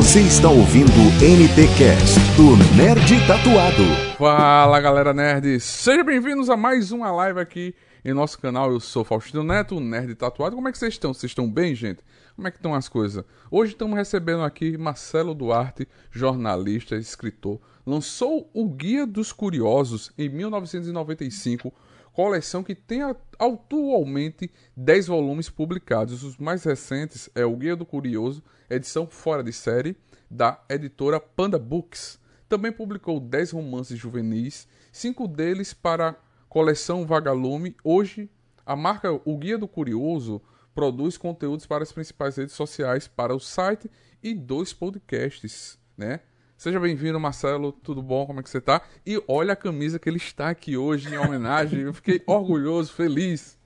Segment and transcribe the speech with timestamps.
[0.00, 0.90] Você está ouvindo
[1.20, 3.84] NTcast do Nerd Tatuado.
[4.16, 8.72] Fala galera nerd, sejam bem-vindos a mais uma live aqui em nosso canal.
[8.72, 10.56] Eu sou Faustino Neto, Nerd Tatuado.
[10.56, 11.12] Como é que vocês estão?
[11.12, 12.02] Vocês estão bem, gente?
[12.34, 13.22] Como é que estão as coisas?
[13.50, 17.60] Hoje estamos recebendo aqui Marcelo Duarte, jornalista, escritor.
[17.84, 21.74] Lançou o Guia dos Curiosos em 1995
[22.12, 23.02] coleção que tem
[23.38, 26.22] atualmente 10 volumes publicados.
[26.22, 29.96] Os mais recentes é o Guia do Curioso, edição fora de série,
[30.30, 32.18] da editora Panda Books.
[32.48, 36.14] Também publicou 10 romances juvenis, cinco deles para a
[36.48, 37.76] coleção Vagalume.
[37.84, 38.30] Hoje,
[38.64, 40.40] a marca O Guia do Curioso
[40.74, 43.90] produz conteúdos para as principais redes sociais, para o site
[44.22, 46.20] e dois podcasts, né?
[46.56, 47.72] Seja bem-vindo, Marcelo.
[47.72, 48.26] Tudo bom?
[48.26, 48.82] Como é que você tá?
[49.06, 51.80] E olha a camisa que ele está aqui hoje em homenagem.
[51.80, 53.58] Eu fiquei orgulhoso, feliz.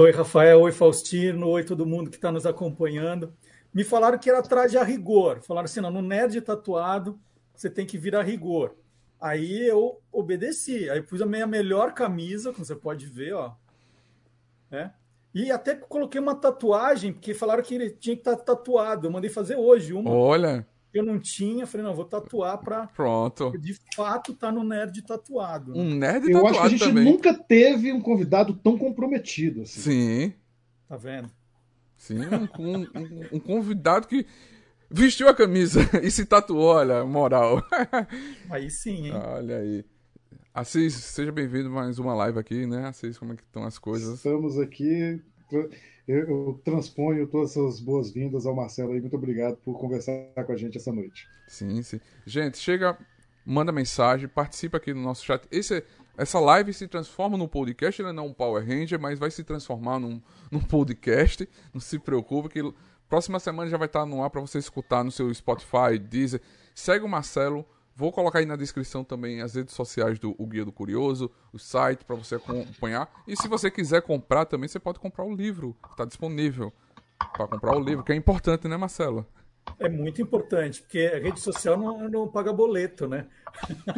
[0.00, 0.62] Oi, Rafael.
[0.62, 1.46] Oi, Faustino.
[1.50, 3.34] Oi, todo mundo que está nos acompanhando.
[3.70, 5.42] Me falaram que era traje a rigor.
[5.42, 7.20] Falaram assim: não, no Nerd Tatuado
[7.54, 8.74] você tem que vir a rigor.
[9.20, 10.88] Aí eu obedeci.
[10.88, 13.52] Aí pus a minha melhor camisa, como você pode ver, ó.
[14.70, 14.90] É.
[15.34, 19.06] E até coloquei uma tatuagem, porque falaram que ele tinha que estar tá tatuado.
[19.06, 20.10] Eu mandei fazer hoje uma.
[20.10, 23.52] Olha eu não tinha, falei, não, vou tatuar para Pronto.
[23.58, 25.72] De fato tá no nerd tatuado.
[25.76, 26.46] Um nerd eu tatuado.
[26.46, 27.04] Eu acho que a gente também.
[27.04, 29.80] nunca teve um convidado tão comprometido assim.
[29.80, 30.34] Sim.
[30.88, 31.30] Tá vendo?
[31.96, 32.18] Sim,
[32.58, 32.86] um, um,
[33.32, 34.26] um convidado que
[34.90, 37.62] vestiu a camisa e se tatuou, olha, moral.
[38.50, 39.12] Aí sim, hein?
[39.12, 39.84] Olha aí.
[40.52, 42.88] Assis, seja bem-vindo mais uma live aqui, né?
[42.88, 44.16] Assis, como é que estão as coisas?
[44.16, 45.22] Estamos aqui
[46.06, 49.00] eu, eu transponho todas as boas-vindas ao Marcelo aí.
[49.00, 50.12] Muito obrigado por conversar
[50.44, 51.28] com a gente essa noite.
[51.48, 52.00] Sim, sim.
[52.26, 52.98] Gente, chega,
[53.44, 55.46] manda mensagem, participa aqui no nosso chat.
[55.50, 55.84] Esse,
[56.16, 59.44] essa live se transforma num podcast, ele não é um Power Ranger, mas vai se
[59.44, 60.20] transformar num,
[60.50, 61.48] num podcast.
[61.72, 62.74] Não se preocupe que
[63.08, 66.40] próxima semana já vai estar no ar para você escutar no seu Spotify, Deezer.
[66.74, 67.66] Segue o Marcelo
[68.00, 71.58] Vou colocar aí na descrição também as redes sociais do o Guia do Curioso, o
[71.58, 73.12] site para você acompanhar.
[73.28, 76.72] E se você quiser comprar também, você pode comprar o livro, está disponível
[77.36, 79.26] para comprar o livro, que é importante, né, Marcelo?
[79.78, 83.26] É muito importante, porque a rede social não, não paga boleto, né?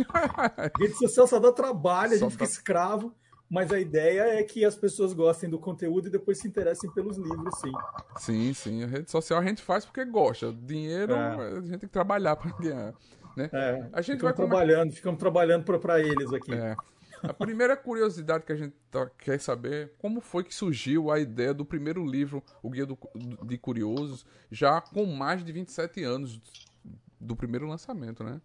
[0.08, 3.14] a rede social só dá trabalho, a gente fica escravo,
[3.48, 7.16] mas a ideia é que as pessoas gostem do conteúdo e depois se interessem pelos
[7.16, 7.72] livros, sim.
[8.16, 8.82] Sim, sim.
[8.82, 10.52] A rede social a gente faz porque gosta.
[10.52, 11.58] Dinheiro é.
[11.58, 12.94] a gente tem que trabalhar para ganhar.
[13.36, 13.48] Né?
[13.52, 16.52] É, a gente vai trabalhando, ficamos trabalhando para eles aqui.
[16.52, 16.74] É.
[17.22, 21.54] A primeira curiosidade que a gente tá, quer saber como foi que surgiu a ideia
[21.54, 22.98] do primeiro livro, O Guia do,
[23.44, 26.40] de Curiosos, já com mais de 27 anos
[27.20, 28.40] do primeiro lançamento, né?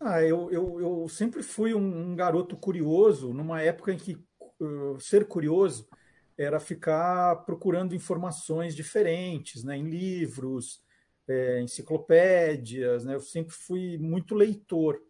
[0.00, 4.14] Ah, eu, eu, eu sempre fui um, um garoto curioso, numa época em que
[4.60, 5.88] uh, ser curioso
[6.36, 10.80] era ficar procurando informações diferentes, né, em livros,
[11.28, 13.14] é, enciclopédias, né?
[13.14, 15.00] eu sempre fui muito leitor.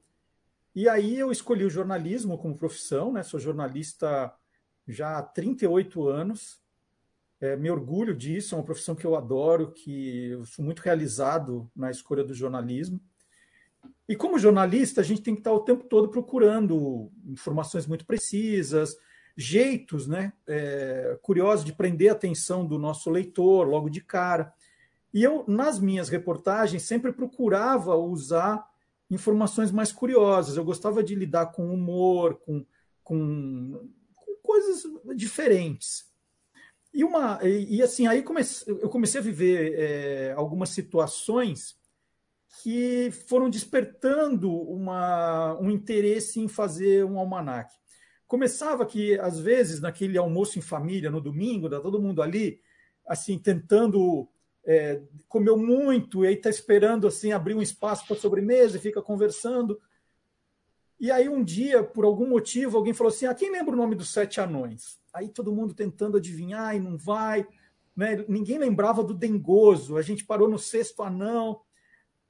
[0.75, 3.23] E aí eu escolhi o jornalismo como profissão, né?
[3.23, 4.33] sou jornalista
[4.87, 6.61] já há 38 anos,
[7.41, 11.71] é, me orgulho disso, é uma profissão que eu adoro, que eu sou muito realizado
[11.75, 13.01] na escolha do jornalismo.
[14.09, 18.97] E como jornalista, a gente tem que estar o tempo todo procurando informações muito precisas,
[19.37, 24.53] jeitos né, é, curiosos de prender a atenção do nosso leitor logo de cara.
[25.13, 28.67] E eu, nas minhas reportagens, sempre procurava usar
[29.11, 30.57] informações mais curiosas.
[30.57, 32.65] Eu gostava de lidar com humor, com,
[33.03, 34.83] com, com coisas
[35.17, 36.07] diferentes.
[36.93, 41.77] E, uma, e, e assim, aí comecei, eu comecei a viver é, algumas situações
[42.63, 47.77] que foram despertando uma, um interesse em fazer um almanaque.
[48.27, 52.61] Começava que, às vezes, naquele almoço em família, no domingo, tá todo mundo ali,
[53.07, 54.29] assim, tentando
[54.69, 59.01] é, comeu muito e aí está esperando assim abrir um espaço para sobremesa e fica
[59.01, 59.81] conversando.
[61.01, 63.95] E aí um dia, por algum motivo, alguém falou assim: ah, quem lembra o nome
[63.95, 65.01] dos sete anões?
[65.15, 67.47] Aí todo mundo tentando adivinhar e não vai.
[67.97, 68.22] Né?
[68.28, 69.97] Ninguém lembrava do Dengoso.
[69.97, 71.63] A gente parou no sexto anão.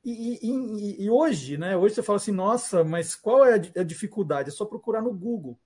[0.05, 1.77] E, e, e, hoje, né?
[1.77, 4.49] Hoje você fala assim, nossa, mas qual é a dificuldade?
[4.49, 5.59] É só procurar no Google.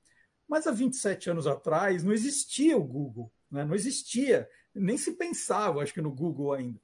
[0.49, 3.65] Mas há 27 anos atrás não existia o Google, né?
[3.65, 6.81] não existia nem se pensava, acho que no Google ainda.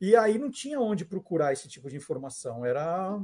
[0.00, 2.64] E aí não tinha onde procurar esse tipo de informação.
[2.64, 3.20] Era.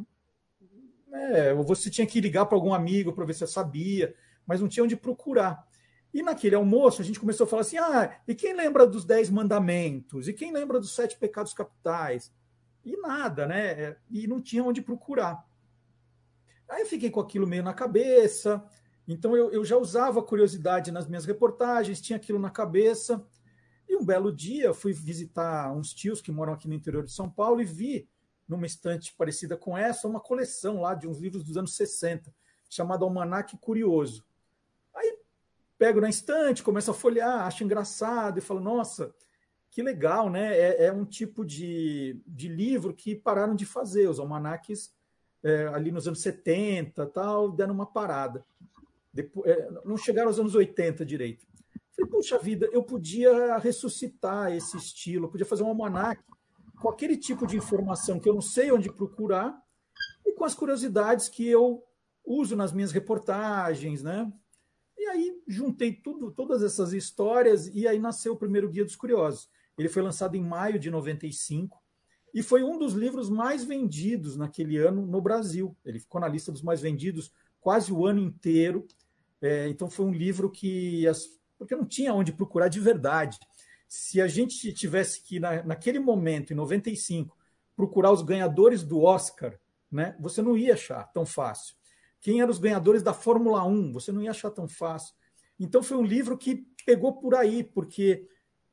[1.13, 4.15] É, você tinha que ligar para algum amigo para ver se sabia,
[4.47, 5.67] mas não tinha onde procurar.
[6.13, 9.31] E naquele almoço a gente começou a falar assim: ah, e quem lembra dos Dez
[9.31, 10.29] Mandamentos?
[10.29, 12.33] E quem lembra dos Sete Pecados Capitais?
[12.85, 13.97] E nada, né?
[14.11, 15.45] E não tinha onde procurar.
[16.69, 18.63] Aí eu fiquei com aquilo meio na cabeça.
[19.09, 23.25] Então eu, eu já usava curiosidade nas minhas reportagens, tinha aquilo na cabeça.
[23.97, 27.63] Um belo dia fui visitar uns tios que moram aqui no interior de São Paulo
[27.63, 28.09] e vi
[28.47, 32.33] numa estante parecida com essa uma coleção lá de uns livros dos anos 60,
[32.69, 34.25] chamada Almanac Curioso.
[34.95, 35.19] Aí
[35.79, 39.15] pego na estante, começo a folhear, acho engraçado e falo, nossa,
[39.71, 40.57] que legal, né?
[40.57, 44.95] É, é um tipo de, de livro que pararam de fazer, os almanaques
[45.43, 48.45] é, ali nos anos 70 tal, deram uma parada.
[49.13, 51.47] Depois, é, não chegaram aos anos 80 direito.
[51.97, 56.23] Falei, puxa vida, eu podia ressuscitar esse estilo, podia fazer um almanac
[56.79, 59.59] com aquele tipo de informação que eu não sei onde procurar
[60.25, 61.83] e com as curiosidades que eu
[62.25, 64.31] uso nas minhas reportagens, né?
[64.99, 69.49] E aí juntei tudo, todas essas histórias e aí nasceu o primeiro Guia dos Curiosos.
[69.79, 71.83] Ele foi lançado em maio de 95
[72.35, 75.77] e foi um dos livros mais vendidos naquele ano no Brasil.
[75.85, 78.87] Ele ficou na lista dos mais vendidos quase o ano inteiro.
[79.41, 81.27] É, então foi um livro que as,
[81.59, 83.39] porque não tinha onde procurar de verdade.
[83.89, 87.37] Se a gente tivesse que, na, naquele momento, em 95,
[87.77, 89.59] procurar os ganhadores do Oscar,
[89.91, 91.77] né, você não ia achar tão fácil.
[92.21, 95.15] Quem eram os ganhadores da Fórmula 1, você não ia achar tão fácil.
[95.59, 98.27] Então foi um livro que pegou por aí, porque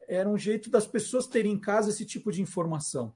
[0.07, 3.13] era um jeito das pessoas terem em casa esse tipo de informação.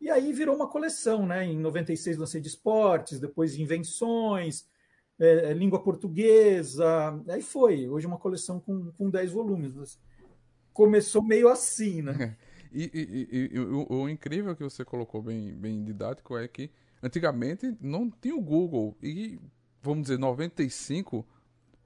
[0.00, 1.46] E aí virou uma coleção, né?
[1.46, 4.66] Em 96 lancei de esportes, depois invenções,
[5.18, 7.88] é, é, língua portuguesa, aí foi.
[7.88, 9.98] Hoje uma coleção com, com 10 volumes.
[10.72, 12.36] Começou meio assim, né?
[12.72, 16.70] e, e, e o, o, incrível que você colocou bem, bem didático é que
[17.02, 19.38] antigamente não tinha o Google e,
[19.80, 21.24] vamos dizer, 95,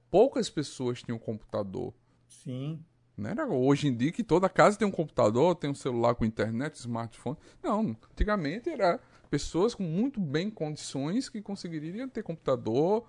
[0.09, 1.93] poucas pessoas tinham computador.
[2.27, 2.83] Sim.
[3.15, 6.25] Não era hoje em dia que toda casa tem um computador, tem um celular com
[6.25, 7.37] internet, smartphone.
[7.61, 8.99] Não, antigamente era
[9.29, 13.05] pessoas com muito bem condições que conseguiriam ter computador,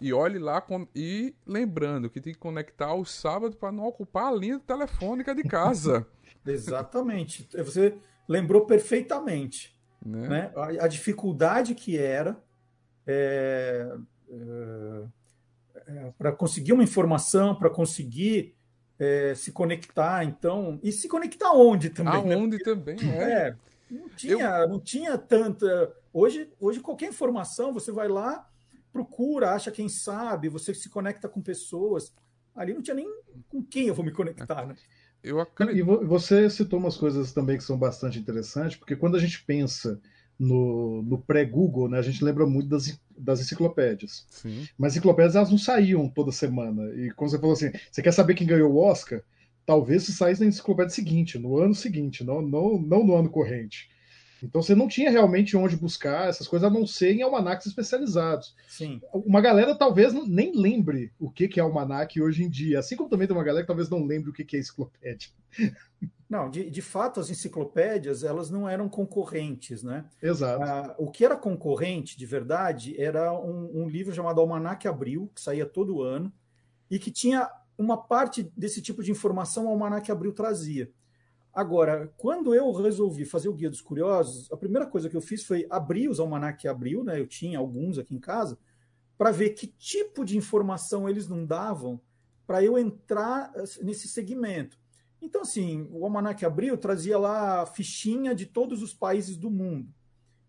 [0.00, 0.86] e olhe lá com...
[0.94, 5.42] e lembrando que tem que conectar o sábado para não ocupar a linha telefônica de
[5.42, 6.06] casa.
[6.46, 7.48] Exatamente.
[7.56, 7.94] Você
[8.28, 9.76] lembrou perfeitamente.
[10.04, 10.28] Né?
[10.28, 10.52] né?
[10.54, 12.36] A, a, dificuldade que era
[13.06, 13.96] é,
[14.30, 15.02] é,
[15.86, 18.54] é, para conseguir uma informação, para conseguir
[18.98, 20.78] é, se conectar, então.
[20.82, 22.24] E se conectar onde também?
[22.24, 22.34] Né?
[22.34, 22.62] Aonde né?
[22.64, 23.32] também, é.
[23.48, 23.56] é.
[23.90, 24.68] Não tinha, Eu...
[24.68, 25.94] não tinha tanta.
[26.12, 28.48] Hoje, hoje, qualquer informação, você vai lá,
[28.96, 32.14] procura, acha quem sabe, você se conecta com pessoas.
[32.54, 33.06] Ali não tinha nem
[33.48, 34.74] com quem eu vou me conectar, né?
[35.22, 35.78] Eu acredito.
[35.78, 40.00] E você citou umas coisas também que são bastante interessantes, porque quando a gente pensa
[40.38, 44.26] no, no pré-Google, né, a gente lembra muito das, das enciclopédias.
[44.30, 44.66] Sim.
[44.78, 46.82] Mas enciclopédias elas não saíam toda semana.
[46.94, 49.22] E quando você falou assim, você quer saber quem ganhou o Oscar?
[49.66, 53.90] Talvez se saísse na enciclopédia seguinte, no ano seguinte, não, não, não no ano corrente.
[54.42, 58.54] Então você não tinha realmente onde buscar essas coisas, a não ser em almanacs especializados.
[58.68, 59.00] Sim.
[59.12, 63.26] Uma galera talvez nem lembre o que é almanac hoje em dia, assim como também
[63.26, 65.30] tem uma galera que talvez não lembre o que é enciclopédia.
[66.28, 70.04] Não, de, de fato, as enciclopédias elas não eram concorrentes, né?
[70.20, 70.60] Exato.
[70.60, 75.40] Ah, o que era concorrente, de verdade, era um, um livro chamado Almanac Abril, que
[75.40, 76.32] saía todo ano,
[76.90, 77.48] e que tinha
[77.78, 80.90] uma parte desse tipo de informação o Almanac Abril trazia.
[81.56, 85.42] Agora, quando eu resolvi fazer o Guia dos Curiosos, a primeira coisa que eu fiz
[85.42, 87.18] foi abrir os Almanac Abril, né?
[87.18, 88.58] Eu tinha alguns aqui em casa,
[89.16, 91.98] para ver que tipo de informação eles não davam
[92.46, 94.78] para eu entrar nesse segmento.
[95.18, 99.88] Então, assim, o Almanac Abril trazia lá a fichinha de todos os países do mundo.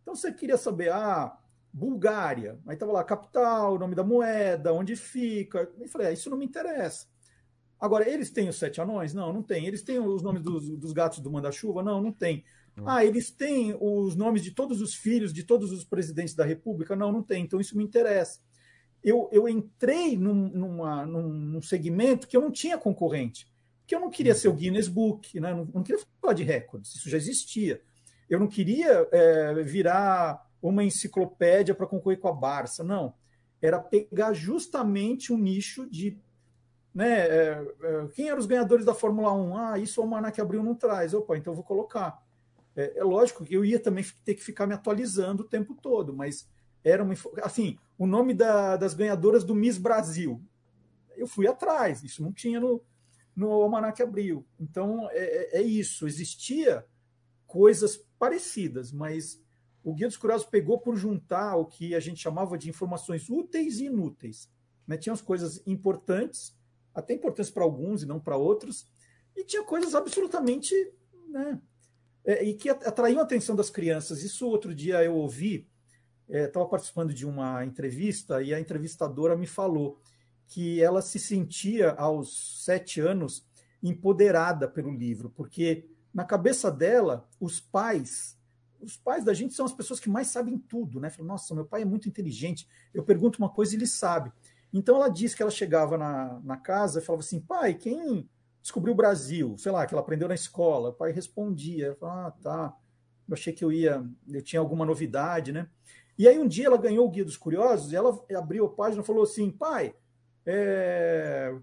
[0.01, 1.37] Então, você queria saber, ah,
[1.71, 2.59] Bulgária.
[2.67, 5.71] Aí estava lá, capital, nome da moeda, onde fica.
[5.79, 7.07] Eu falei, ah, isso não me interessa.
[7.79, 9.13] Agora, eles têm os sete anões?
[9.13, 9.65] Não, não tem.
[9.65, 11.83] Eles têm os nomes dos, dos gatos do manda-chuva?
[11.83, 12.43] Não, não tem.
[12.85, 16.95] Ah, eles têm os nomes de todos os filhos de todos os presidentes da República?
[16.95, 17.43] Não, não tem.
[17.43, 18.39] Então, isso me interessa.
[19.03, 23.47] Eu, eu entrei num, numa, num, num segmento que eu não tinha concorrente
[23.87, 24.57] que eu não queria ser o uhum.
[24.57, 25.53] Guinness Book, né?
[25.53, 27.81] não, não queria falar de recordes, isso já existia.
[28.29, 33.13] Eu não queria é, virar uma enciclopédia para concorrer com a Barça, não.
[33.61, 36.19] Era pegar justamente um nicho de.
[36.97, 39.55] Né, é, é, quem eram os ganhadores da Fórmula 1?
[39.55, 41.13] Ah, isso o Almanac Abril não traz.
[41.13, 42.19] Opa, então eu vou colocar.
[42.75, 46.11] É, é, lógico que eu ia também ter que ficar me atualizando o tempo todo,
[46.11, 46.49] mas
[46.83, 47.13] era uma.
[47.43, 50.43] Assim, o nome da, das ganhadoras do Miss Brasil.
[51.15, 52.83] Eu fui atrás, isso não tinha no,
[53.35, 54.43] no Almanac Abril.
[54.59, 56.07] Então, é, é, é isso.
[56.07, 56.83] Existia
[57.45, 59.39] coisas parecidas, mas
[59.83, 63.77] o Guia dos Curiosos pegou por juntar o que a gente chamava de informações úteis
[63.77, 64.49] e inúteis.
[64.87, 64.97] Né?
[64.97, 66.56] Tinha as coisas importantes,
[66.97, 68.87] até importantes para alguns e não para outros,
[69.35, 70.73] e tinha coisas absolutamente.
[71.29, 71.61] Né?
[72.25, 74.23] É, e que atraíam a atenção das crianças.
[74.23, 75.69] Isso outro dia eu ouvi,
[76.27, 80.01] estava é, participando de uma entrevista e a entrevistadora me falou
[80.47, 83.45] que ela se sentia, aos sete anos,
[83.81, 88.37] empoderada pelo livro, porque na cabeça dela, os pais,
[88.81, 91.09] os pais da gente são as pessoas que mais sabem tudo, né?
[91.09, 92.67] Fala, Nossa, meu pai é muito inteligente.
[92.93, 94.31] Eu pergunto uma coisa e ele sabe.
[94.73, 98.29] Então ela disse que ela chegava na, na casa e falava assim, pai, quem
[98.61, 99.57] descobriu o Brasil?
[99.57, 100.89] Sei lá, que ela aprendeu na escola.
[100.89, 102.75] O pai respondia, ah, tá.
[103.27, 105.69] Eu achei que eu ia, eu tinha alguma novidade, né?
[106.17, 109.01] E aí um dia ela ganhou o Guia dos Curiosos e ela abriu a página
[109.01, 109.95] e falou assim, pai,
[110.45, 111.55] é...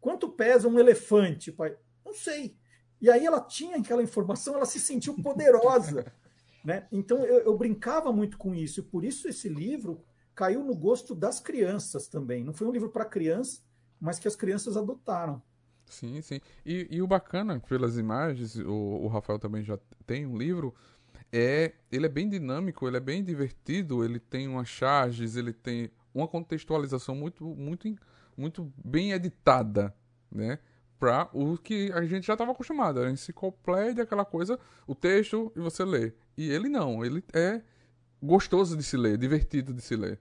[0.00, 1.76] quanto pesa um elefante, pai?
[2.04, 2.56] Não sei.
[3.00, 6.12] E aí ela tinha aquela informação, ela se sentiu poderosa.
[6.64, 6.86] né?
[6.90, 10.04] Então eu, eu brincava muito com isso, e por isso esse livro
[10.40, 12.42] caiu no gosto das crianças também.
[12.42, 13.60] Não foi um livro para criança,
[14.00, 15.42] mas que as crianças adotaram.
[15.84, 16.40] Sim, sim.
[16.64, 20.74] E, e o bacana, pelas imagens, o, o, Rafael também já tem um livro,
[21.30, 25.90] é ele é bem dinâmico, ele é bem divertido, ele tem umas charges, ele tem
[26.14, 27.94] uma contextualização muito, muito,
[28.34, 29.94] muito bem editada,
[30.32, 30.58] né?
[30.98, 35.60] Para o que a gente já estava acostumado, era enciclopédia, aquela coisa, o texto e
[35.60, 36.14] você lê.
[36.34, 37.60] E ele não, ele é
[38.22, 40.18] gostoso de se ler, divertido de se ler.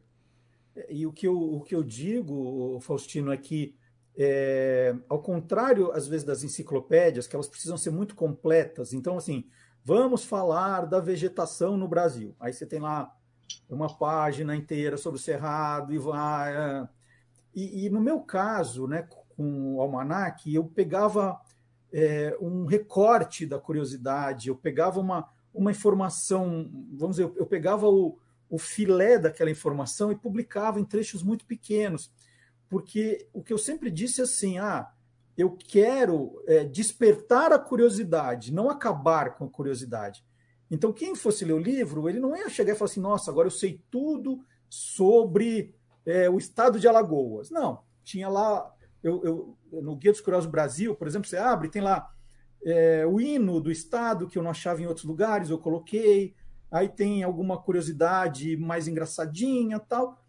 [0.87, 3.75] E o que eu, o que eu digo, Faustino, é que,
[4.17, 8.93] é, ao contrário, às vezes, das enciclopédias, que elas precisam ser muito completas.
[8.93, 9.45] Então, assim,
[9.83, 12.35] vamos falar da vegetação no Brasil.
[12.39, 13.13] Aí você tem lá
[13.69, 16.55] uma página inteira sobre o Cerrado e vai.
[16.55, 16.87] É.
[17.55, 21.39] E, e no meu caso, né, com o Almanac, eu pegava
[21.91, 27.87] é, um recorte da curiosidade, eu pegava uma, uma informação, vamos dizer, eu, eu pegava
[27.87, 28.17] o,
[28.49, 32.11] o filé daquela informação e publicava em trechos muito pequenos.
[32.67, 34.91] Porque o que eu sempre disse é assim: ah,
[35.37, 40.25] eu quero é, despertar a curiosidade, não acabar com a curiosidade.
[40.69, 43.47] Então, quem fosse ler o livro, ele não ia chegar e falar assim: nossa, agora
[43.47, 45.75] eu sei tudo sobre
[46.05, 47.49] é, o estado de Alagoas.
[47.49, 51.81] Não, tinha lá, eu, eu, no Guia dos Curiosos Brasil, por exemplo, você abre, tem
[51.81, 52.11] lá
[52.63, 56.35] é, o hino do estado, que eu não achava em outros lugares, eu coloquei
[56.71, 60.23] aí tem alguma curiosidade mais engraçadinha tal,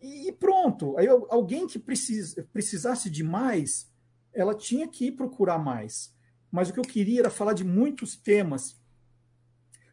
[0.00, 0.98] e pronto.
[0.98, 3.90] Aí alguém que precis, precisasse de mais,
[4.34, 6.14] ela tinha que ir procurar mais.
[6.50, 8.78] Mas o que eu queria era falar de muitos temas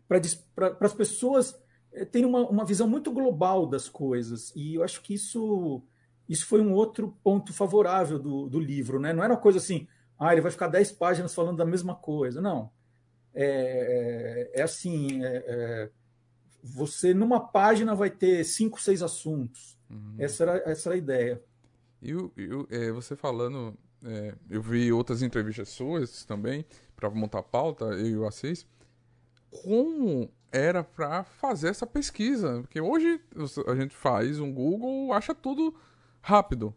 [0.08, 1.56] para as pessoas
[1.94, 4.52] eh, terem uma, uma visão muito global das coisas.
[4.54, 5.82] E eu acho que isso,
[6.28, 9.00] isso foi um outro ponto favorável do, do livro.
[9.00, 9.14] Né?
[9.14, 9.88] Não era uma coisa assim,
[10.20, 12.42] ah, ele vai ficar 10 páginas falando da mesma coisa.
[12.42, 12.70] Não
[13.34, 15.90] é, é, é assim, é, é,
[16.64, 19.78] você numa página vai ter cinco, seis assuntos.
[19.90, 20.16] Uhum.
[20.18, 21.44] Essa, era, essa era a ideia.
[22.02, 22.14] E
[22.70, 23.78] é, você falando,
[24.50, 28.66] eu vi outras entrevistas suas também, para montar a pauta, eu e o Assis.
[29.52, 32.62] Como era para fazer essa pesquisa?
[32.62, 33.22] Porque hoje
[33.68, 35.76] a gente faz um Google, acha tudo
[36.22, 36.74] rápido,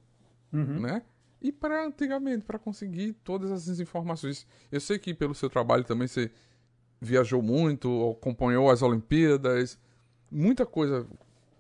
[0.52, 0.80] uhum.
[0.80, 1.02] né?
[1.45, 4.47] E para antigamente, para conseguir todas essas informações.
[4.73, 6.31] Eu sei que pelo seu trabalho também você
[6.99, 9.79] viajou muito, acompanhou as Olimpíadas,
[10.31, 11.07] muita coisa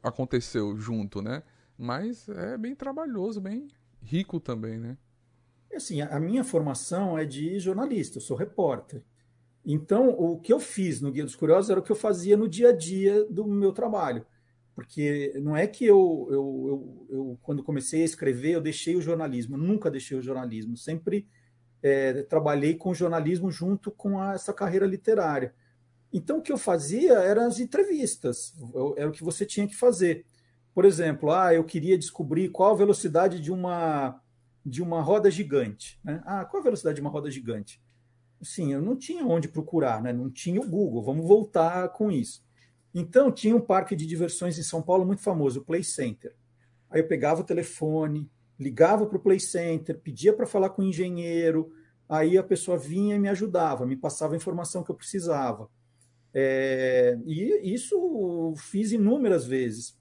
[0.02, 1.42] aconteceu junto, né?
[1.76, 3.68] Mas é bem trabalhoso, bem
[4.00, 4.96] rico também, né?
[5.74, 9.02] Assim, a minha formação é de jornalista, eu sou repórter.
[9.66, 12.48] Então, o que eu fiz no Guia dos Curiosos era o que eu fazia no
[12.48, 14.24] dia a dia do meu trabalho.
[14.74, 19.02] Porque não é que eu, eu, eu, eu quando comecei a escrever, eu deixei o
[19.02, 19.56] jornalismo.
[19.56, 20.76] Nunca deixei o jornalismo.
[20.76, 21.28] Sempre
[21.82, 25.54] é, trabalhei com jornalismo junto com a, essa carreira literária.
[26.12, 28.54] Então, o que eu fazia eram as entrevistas.
[28.96, 30.24] Era o que você tinha que fazer.
[30.74, 34.20] Por exemplo, ah, eu queria descobrir qual a velocidade de uma
[34.66, 36.00] de uma roda gigante.
[36.02, 36.22] Né?
[36.24, 37.82] Ah, qual a velocidade de uma roda gigante?
[38.40, 40.10] Sim, eu não tinha onde procurar, né?
[40.12, 41.02] não tinha o Google.
[41.02, 42.42] Vamos voltar com isso.
[42.94, 46.32] Então, tinha um parque de diversões em São Paulo muito famoso, o Play Center.
[46.88, 50.86] Aí eu pegava o telefone, ligava para o Play Center, pedia para falar com o
[50.86, 51.72] engenheiro,
[52.08, 55.68] aí a pessoa vinha e me ajudava, me passava a informação que eu precisava.
[56.32, 59.96] É, e isso fiz inúmeras vezes.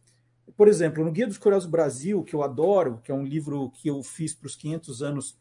[0.56, 3.88] Por exemplo, no Guia dos Curiosos Brasil, que eu adoro, que é um livro que
[3.88, 5.40] eu fiz para os 500 anos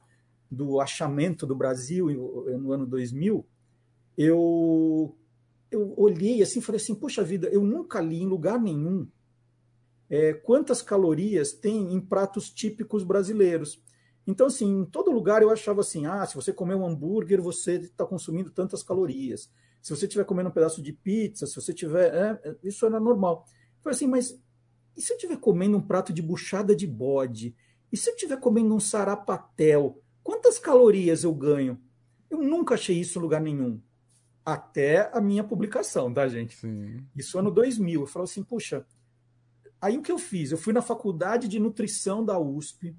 [0.50, 2.06] do achamento do Brasil
[2.58, 3.44] no ano 2000,
[4.16, 5.16] eu
[5.72, 9.08] eu olhei assim falei assim, poxa vida, eu nunca li em lugar nenhum
[10.08, 13.82] é, quantas calorias tem em pratos típicos brasileiros.
[14.26, 17.76] Então, assim, em todo lugar eu achava assim, ah, se você comer um hambúrguer, você
[17.76, 19.50] está consumindo tantas calorias.
[19.80, 22.14] Se você estiver comendo um pedaço de pizza, se você tiver...
[22.14, 23.46] É, é, isso era normal.
[23.48, 24.38] Eu falei assim, mas
[24.94, 27.56] e se eu estiver comendo um prato de buchada de bode?
[27.90, 30.00] E se eu estiver comendo um sarapatel?
[30.22, 31.80] Quantas calorias eu ganho?
[32.28, 33.80] Eu nunca achei isso em lugar nenhum
[34.44, 36.56] até a minha publicação, tá, gente?
[36.56, 37.04] Sim.
[37.16, 38.00] Isso ano 2000.
[38.00, 38.84] Eu falo assim, puxa.
[39.80, 40.52] Aí o que eu fiz?
[40.52, 42.96] Eu fui na faculdade de nutrição da USP,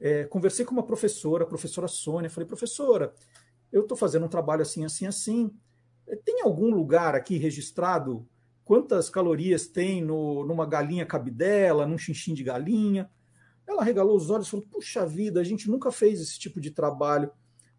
[0.00, 3.12] é, conversei com uma professora, a professora Sônia, falei, professora,
[3.72, 5.50] eu estou fazendo um trabalho assim, assim, assim.
[6.24, 8.26] Tem algum lugar aqui registrado
[8.64, 13.10] quantas calorias tem no, numa galinha cabidela, num xinxim de galinha?
[13.66, 16.70] Ela regalou os olhos e falou: Puxa vida, a gente nunca fez esse tipo de
[16.70, 17.30] trabalho.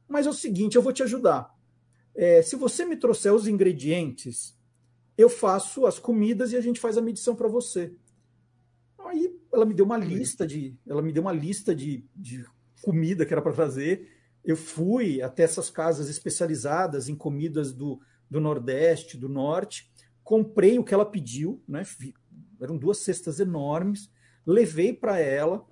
[0.08, 1.54] Mas é o seguinte, eu vou te ajudar.
[2.22, 4.54] É, se você me trouxer os ingredientes,
[5.18, 7.96] eu faço as comidas e a gente faz a medição para você.
[8.98, 12.46] Aí ela me deu uma lista de, ela me deu uma lista de, de
[12.82, 14.12] comida que era para fazer.
[14.44, 19.90] Eu fui até essas casas especializadas em comidas do, do Nordeste, do Norte,
[20.22, 21.84] comprei o que ela pediu, né?
[22.60, 24.12] Eram duas cestas enormes,
[24.46, 25.66] levei para ela.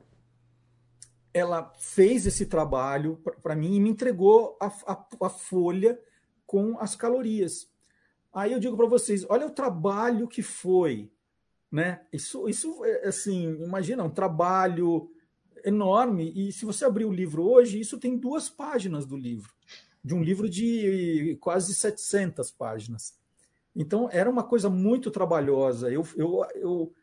[1.33, 5.99] Ela fez esse trabalho para mim e me entregou a, a, a folha
[6.47, 7.69] com as calorias.
[8.33, 11.11] Aí eu digo para vocês, olha o trabalho que foi,
[11.71, 12.01] né?
[12.11, 15.11] Isso, isso é, assim, imagina um trabalho
[15.63, 16.31] enorme.
[16.33, 19.53] E se você abrir o livro hoje, isso tem duas páginas do livro,
[20.03, 23.17] de um livro de quase 700 páginas.
[23.75, 25.91] Então era uma coisa muito trabalhosa.
[25.91, 26.93] Eu, eu, eu,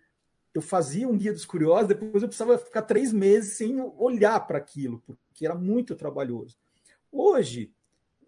[0.55, 4.59] eu fazia um guia dos curiosos, depois eu precisava ficar três meses sem olhar para
[4.59, 6.57] aquilo, porque era muito trabalhoso.
[7.13, 7.73] Hoje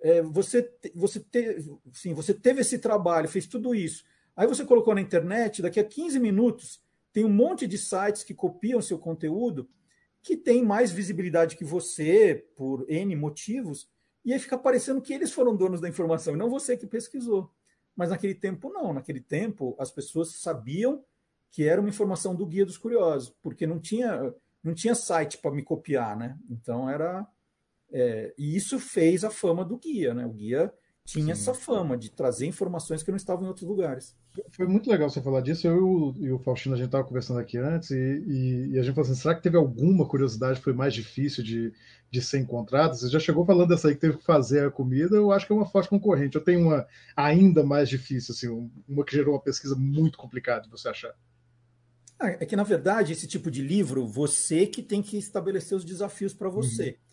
[0.00, 1.58] é, você, você, te,
[1.92, 4.04] sim, você teve esse trabalho, fez tudo isso.
[4.34, 8.34] Aí você colocou na internet, daqui a 15 minutos, tem um monte de sites que
[8.34, 9.68] copiam seu conteúdo,
[10.22, 13.88] que tem mais visibilidade que você, por N motivos,
[14.24, 17.50] e aí fica parecendo que eles foram donos da informação, e não você que pesquisou.
[17.94, 18.92] Mas naquele tempo, não.
[18.92, 21.02] Naquele tempo, as pessoas sabiam
[21.50, 25.50] que era uma informação do Guia dos Curiosos, porque não tinha, não tinha site para
[25.50, 26.38] me copiar, né?
[26.50, 27.26] Então era
[27.92, 30.26] é, e isso fez a fama do guia, né?
[30.26, 30.72] O guia
[31.06, 31.30] tinha Sim.
[31.40, 34.16] essa fama de trazer informações que não estavam em outros lugares.
[34.50, 35.66] Foi muito legal você falar disso.
[35.66, 38.94] Eu e o Faustino, a gente estava conversando aqui antes, e, e, e, a gente
[38.94, 41.72] falou assim: será que teve alguma curiosidade que foi mais difícil de,
[42.10, 42.94] de ser encontrada?
[42.94, 45.52] Você já chegou falando dessa aí que teve que fazer a comida, eu acho que
[45.52, 46.36] é uma forte concorrente.
[46.36, 50.70] Eu tenho uma ainda mais difícil, assim, uma que gerou uma pesquisa muito complicada de
[50.70, 51.14] você achar.
[52.18, 55.84] Ah, é que, na verdade, esse tipo de livro, você que tem que estabelecer os
[55.84, 56.88] desafios para você.
[56.88, 57.05] Uhum.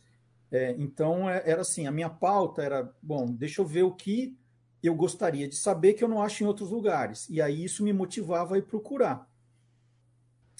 [0.53, 4.37] É, então, é, era assim, a minha pauta era, bom, deixa eu ver o que
[4.83, 7.27] eu gostaria de saber que eu não acho em outros lugares.
[7.27, 9.27] E aí isso me motivava a ir procurar.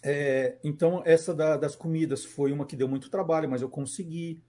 [0.01, 4.41] É, então, essa da, das comidas foi uma que deu muito trabalho, mas eu consegui.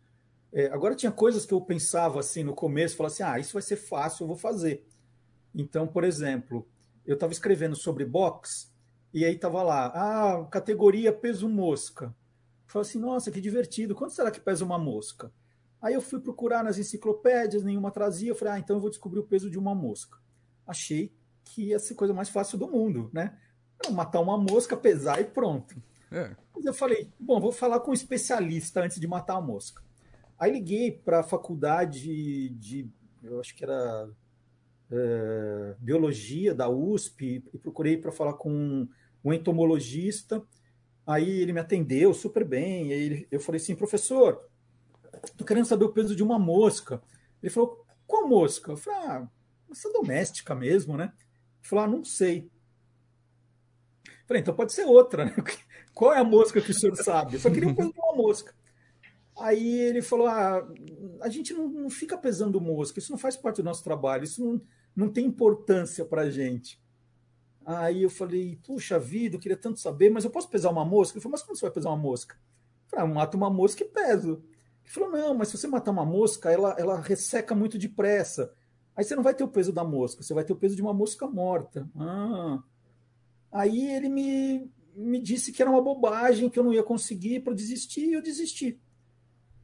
[0.50, 3.62] É, agora, tinha coisas que eu pensava assim no começo, falava assim, ah, isso vai
[3.62, 4.82] ser fácil, eu vou fazer.
[5.54, 6.66] Então, por exemplo,
[7.04, 8.72] eu estava escrevendo sobre box,
[9.12, 12.14] e aí estava lá, ah, categoria peso mosca.
[12.66, 15.32] Falei assim, nossa, que divertido, quanto será que pesa uma mosca?
[15.80, 19.20] Aí eu fui procurar nas enciclopédias, nenhuma trazia, eu falei, ah, então eu vou descobrir
[19.20, 20.18] o peso de uma mosca.
[20.66, 23.38] Achei que ia ser a coisa mais fácil do mundo, né?
[23.92, 25.76] Matar uma mosca, pesar e pronto.
[26.10, 26.34] É.
[26.54, 29.82] Mas eu falei, bom, vou falar com um especialista antes de matar a mosca.
[30.38, 32.90] Aí liguei para a faculdade de,
[33.22, 34.08] eu acho que era
[34.90, 38.88] é, biologia da USP, e procurei para falar com
[39.22, 40.42] um entomologista
[41.06, 42.92] Aí ele me atendeu super bem.
[42.92, 44.48] Aí eu falei assim, professor,
[45.36, 47.02] tô querendo saber o peso de uma mosca.
[47.42, 48.72] Ele falou, qual mosca?
[48.72, 49.28] Eu falei, ah,
[49.70, 51.12] essa doméstica mesmo, né?
[51.14, 52.50] Ele falou, ah, não sei.
[54.06, 55.34] Eu falei, então pode ser outra, né?
[55.94, 57.34] Qual é a mosca que o senhor sabe?
[57.34, 58.52] Eu só queria o peso de uma mosca.
[59.38, 60.66] Aí ele falou: ah,
[61.20, 64.44] a gente não, não, fica pesando mosca, isso não faz parte do nosso trabalho, isso
[64.44, 64.60] não,
[64.94, 66.80] não tem importância para a gente.
[67.64, 71.16] Aí eu falei, puxa vida, eu queria tanto saber, mas eu posso pesar uma mosca?
[71.16, 72.34] Ele falou, mas como você vai pesar uma mosca?
[72.34, 74.42] Eu falei, ah, eu mato uma mosca e peso.
[74.82, 78.52] Ele falou, não, mas se você matar uma mosca, ela, ela resseca muito depressa.
[78.94, 80.82] Aí você não vai ter o peso da mosca, você vai ter o peso de
[80.82, 81.88] uma mosca morta.
[81.96, 82.62] Ah.
[83.50, 87.54] Aí ele me, me disse que era uma bobagem, que eu não ia conseguir para
[87.54, 88.78] desistir, e eu desisti.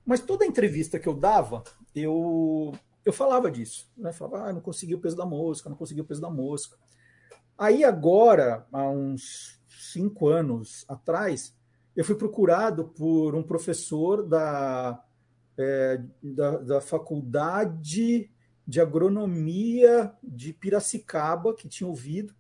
[0.05, 1.63] Mas toda entrevista que eu dava,
[1.95, 2.73] eu,
[3.05, 3.89] eu falava disso.
[3.97, 4.13] Né?
[4.13, 6.79] Falava, ah, não consegui o peso da mosca, não consegui o peso da mosca.
[7.61, 11.55] Aí agora, há uns cinco anos atrás,
[11.95, 15.05] eu fui procurado por um professor da,
[15.59, 18.31] é, da, da, faculdade
[18.67, 22.35] de agronomia de Piracicaba, que tinha ouvido,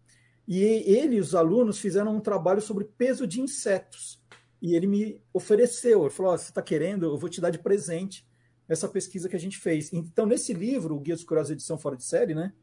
[0.48, 4.24] e ele e os alunos fizeram um trabalho sobre peso de insetos.
[4.62, 7.58] E ele me ofereceu, ele falou: oh, você está querendo, eu vou te dar de
[7.58, 8.26] presente
[8.66, 9.92] essa pesquisa que a gente fez.
[9.92, 12.54] Então, nesse livro, o Guia dos Curiosos Edição Fora de Série, né?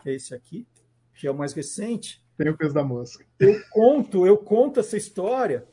[0.00, 0.64] Que é esse aqui,
[1.14, 2.22] que é o mais recente.
[2.36, 3.24] Tem o peso da mosca.
[3.38, 5.64] Eu conto, eu conto essa história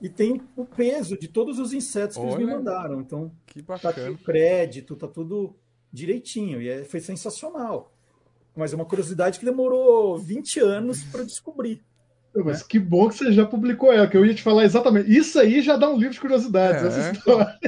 [0.00, 3.00] e tem o peso de todos os insetos que Olha, eles me mandaram.
[3.00, 3.94] Então, que bacana.
[3.94, 5.56] tá aqui o crédito, tá tudo
[5.92, 6.62] direitinho.
[6.62, 7.92] E é, foi sensacional.
[8.54, 11.82] Mas é uma curiosidade que demorou 20 anos para descobrir.
[12.44, 15.10] Mas que bom que você já publicou ela, que eu ia te falar exatamente.
[15.10, 16.86] Isso aí já dá um livro de curiosidades, É.
[16.86, 17.58] essa história.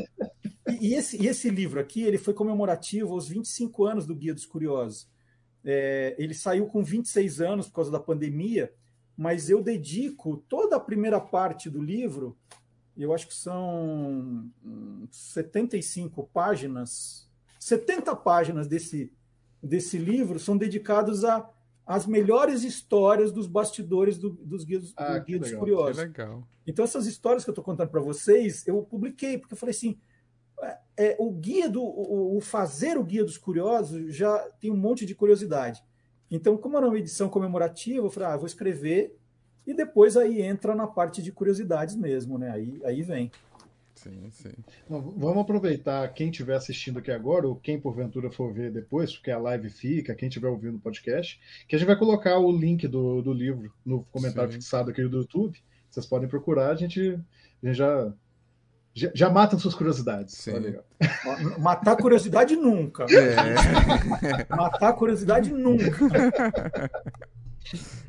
[0.68, 4.34] E, e esse, e esse livro aqui, ele foi comemorativo aos 25 anos do Guia
[4.34, 5.08] dos Curiosos.
[5.70, 8.72] É, ele saiu com 26 anos por causa da pandemia,
[9.16, 12.34] mas eu dedico toda a primeira parte do livro,
[12.96, 17.28] eu acho que são hum, 75 páginas,
[17.60, 19.12] 70 páginas desse,
[19.62, 21.48] desse livro são dedicados a
[21.86, 25.96] as melhores histórias dos bastidores do- dos guias, Ah, do Guia dos legal, Curiosos.
[26.66, 29.98] Então, essas histórias que eu estou contando para vocês, eu publiquei, porque eu falei assim:
[30.96, 31.82] é, o guia do.
[31.82, 35.82] O, o fazer o guia dos curiosos já tem um monte de curiosidade.
[36.30, 39.16] Então, como era uma edição comemorativa, eu falei, ah, eu vou escrever
[39.66, 42.50] e depois aí entra na parte de curiosidades mesmo, né?
[42.50, 43.30] Aí, aí vem.
[43.94, 44.52] Sim, sim.
[44.88, 49.30] Não, vamos aproveitar quem estiver assistindo aqui agora, ou quem porventura for ver depois, porque
[49.30, 52.86] a live fica, quem estiver ouvindo o podcast, que a gente vai colocar o link
[52.86, 54.58] do, do livro no comentário Sim.
[54.58, 55.58] fixado aqui do YouTube.
[55.90, 57.18] Vocês podem procurar, a gente,
[57.62, 58.12] a gente já,
[58.98, 60.34] já, já mata suas curiosidades.
[60.34, 60.54] Sim.
[60.54, 60.78] Olha aí,
[61.56, 61.58] ó.
[61.60, 63.04] Matar curiosidade nunca.
[63.04, 66.04] É, Matar curiosidade nunca.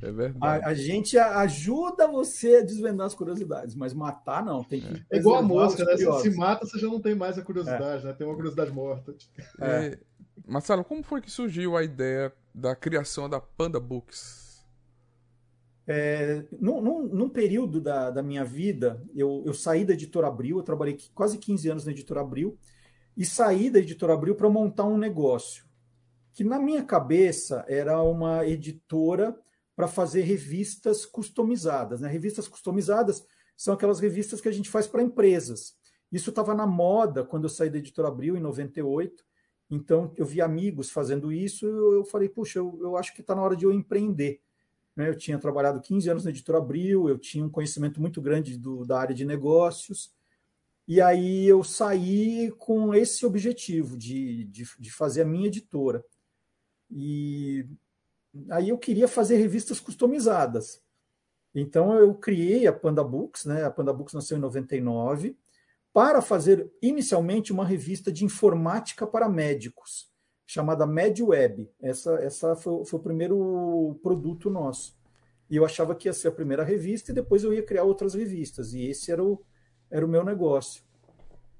[0.01, 0.63] é verdade.
[0.65, 4.63] A, a gente ajuda você a desvendar as curiosidades, mas matar não.
[4.63, 5.97] Tem que É igual a mosca, os né?
[5.97, 6.21] Se, curiosos.
[6.33, 8.13] se mata, você já não tem mais a curiosidade, né?
[8.13, 9.13] Tem uma curiosidade morta.
[9.61, 9.97] É.
[10.47, 14.48] Marcelo, como foi que surgiu a ideia da criação da Panda Books?
[15.91, 20.57] É, num, num- num período da, da minha vida, eu, eu saí da Editora Abril,
[20.57, 22.59] eu trabalhei quase 15 anos na Editora Abril,
[23.17, 25.65] e saí da Editora Abril para montar um negócio,
[26.31, 29.35] que na minha cabeça era uma editora
[29.75, 32.01] para fazer revistas customizadas.
[32.01, 32.07] Né?
[32.07, 33.25] Revistas customizadas
[33.57, 35.73] são aquelas revistas que a gente faz para empresas.
[36.11, 39.23] Isso estava na moda quando eu saí da Editora Abril, em 98,
[39.71, 43.33] então eu vi amigos fazendo isso, eu, eu falei, puxa, eu, eu acho que está
[43.33, 44.39] na hora de eu empreender?
[45.07, 48.85] Eu tinha trabalhado 15 anos na Editora Abril, eu tinha um conhecimento muito grande do-
[48.85, 50.13] da área de negócios,
[50.87, 56.03] e aí eu saí com esse objetivo de, de, de fazer a minha editora.
[56.89, 57.65] E
[58.49, 60.81] aí eu queria fazer revistas customizadas.
[61.53, 63.63] Então eu criei a Panda Books, né?
[63.63, 65.37] A Panda Books nasceu em 99,
[65.93, 70.09] para fazer inicialmente uma revista de informática para médicos
[70.49, 71.69] chamada MedWeb.
[71.79, 74.97] Essa, essa foi, foi o primeiro produto nosso.
[75.47, 78.15] E eu achava que ia ser a primeira revista e depois eu ia criar outras
[78.15, 78.73] revistas.
[78.73, 79.39] E esse era o,
[79.91, 80.81] era o meu negócio.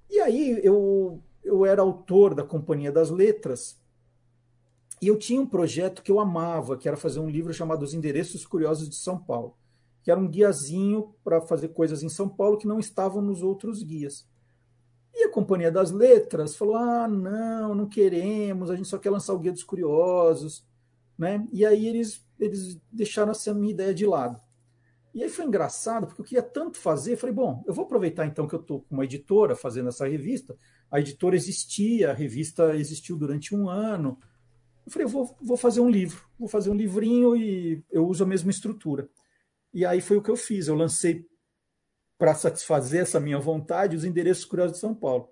[0.10, 3.80] E aí eu, eu era autor da Companhia das Letras
[5.00, 7.94] e eu tinha um projeto que eu amava, que era fazer um livro chamado Os
[7.94, 9.56] Endereços Curiosos de São Paulo,
[10.02, 13.84] que era um guiazinho para fazer coisas em São Paulo que não estavam nos outros
[13.84, 14.28] guias.
[15.14, 19.34] E a Companhia das Letras falou: ah, não, não queremos, a gente só quer lançar
[19.34, 20.66] o Guia dos Curiosos.
[21.18, 21.46] Né?
[21.52, 24.40] E aí eles, eles deixaram essa minha ideia de lado.
[25.14, 28.48] E aí foi engraçado, porque eu queria tanto fazer, falei, bom, eu vou aproveitar então
[28.48, 30.56] que eu estou com uma editora fazendo essa revista.
[30.90, 34.20] A editora existia, a revista existiu durante um ano.
[34.86, 38.24] Eu falei, eu vou, vou fazer um livro, vou fazer um livrinho e eu uso
[38.24, 39.10] a mesma estrutura.
[39.74, 41.26] E aí foi o que eu fiz, eu lancei
[42.20, 45.30] para satisfazer essa minha vontade, os endereços curiosos de São Paulo.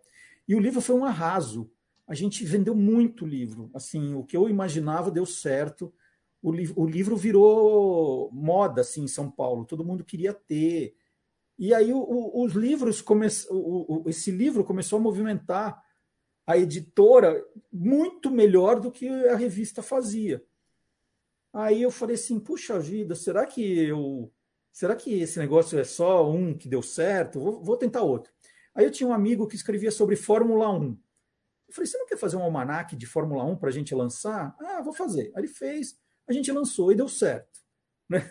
[0.47, 1.69] E o livro foi um arraso.
[2.07, 3.69] A gente vendeu muito livro.
[3.73, 5.93] Assim, o que eu imaginava deu certo.
[6.41, 9.65] O, li o livro virou moda assim, em São Paulo.
[9.65, 10.95] Todo mundo queria ter.
[11.59, 13.27] E aí o, o, os livros come...
[14.05, 15.83] esse livro começou a movimentar
[16.45, 20.41] a editora muito melhor do que a revista fazia.
[21.51, 24.31] Aí eu falei assim, puxa vida, será que eu
[24.77, 27.39] será que esse negócio é só um que deu certo?
[27.39, 28.31] Vou, vou tentar outro.
[28.75, 30.95] Aí eu tinha um amigo que escrevia sobre Fórmula 1.
[31.67, 34.55] Eu falei, você não quer fazer um almanac de Fórmula 1 para a gente lançar?
[34.59, 35.31] Ah, vou fazer.
[35.35, 35.97] Aí ele fez,
[36.29, 37.59] a gente lançou e deu certo.
[38.07, 38.29] Né?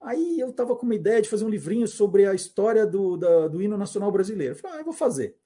[0.00, 3.48] Aí eu estava com uma ideia de fazer um livrinho sobre a história do, da,
[3.48, 4.54] do hino nacional brasileiro.
[4.54, 5.36] Eu falei, ah, eu vou fazer.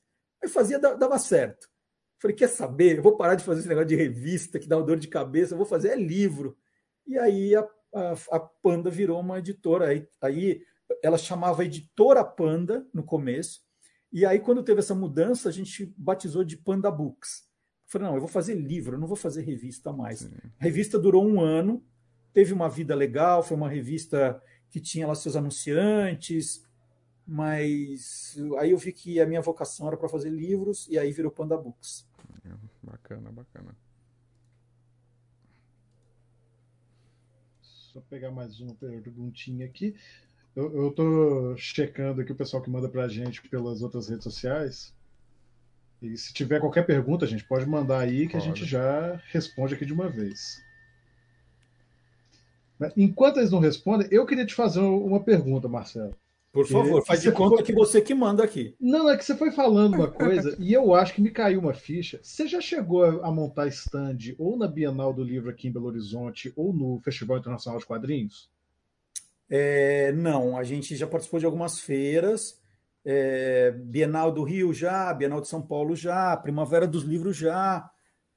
[0.43, 1.65] Aí fazia, dava certo.
[1.65, 2.99] Eu falei, quer saber?
[2.99, 5.55] Eu vou parar de fazer esse negócio de revista que dá uma dor de cabeça,
[5.55, 6.59] eu vou fazer é livro.
[7.07, 9.89] E aí a, a, a Panda virou uma editora.
[9.89, 10.63] Aí, aí
[11.03, 13.65] ela chamava Editora Panda no começo.
[14.13, 17.47] E aí, quando teve essa mudança, a gente batizou de Panda Books.
[17.87, 20.21] Eu falei, não, eu vou fazer livro, eu não vou fazer revista mais.
[20.21, 20.31] Sim.
[20.59, 21.85] A revista durou um ano,
[22.33, 26.65] teve uma vida legal, foi uma revista que tinha lá seus anunciantes,
[27.27, 31.31] mas aí eu vi que a minha vocação era para fazer livros, e aí virou
[31.31, 32.09] Panda Books.
[32.83, 33.77] Bacana, bacana.
[37.97, 39.97] Só pegar mais uma perguntinha aqui.
[40.55, 44.95] Eu, estou checando aqui o pessoal que manda para a gente pelas outras redes sociais.
[46.03, 49.73] E se tiver qualquer pergunta, a gente pode mandar aí que a gente já responde
[49.73, 50.63] aqui de uma vez.
[52.95, 56.15] Enquanto eles não respondem, eu queria te fazer uma pergunta, Marcelo.
[56.57, 58.75] Por favor, faz de conta que você que manda aqui.
[58.81, 61.75] Não, é que você foi falando uma coisa e eu acho que me caiu uma
[61.75, 62.19] ficha.
[62.23, 66.51] Você já chegou a montar stand ou na Bienal do Livro aqui em Belo Horizonte
[66.57, 68.51] ou no Festival Internacional de Quadrinhos?
[69.51, 72.59] É, não, a gente já participou de algumas feiras.
[73.05, 77.89] É, Bienal do Rio já, Bienal de São Paulo já, Primavera dos Livros já,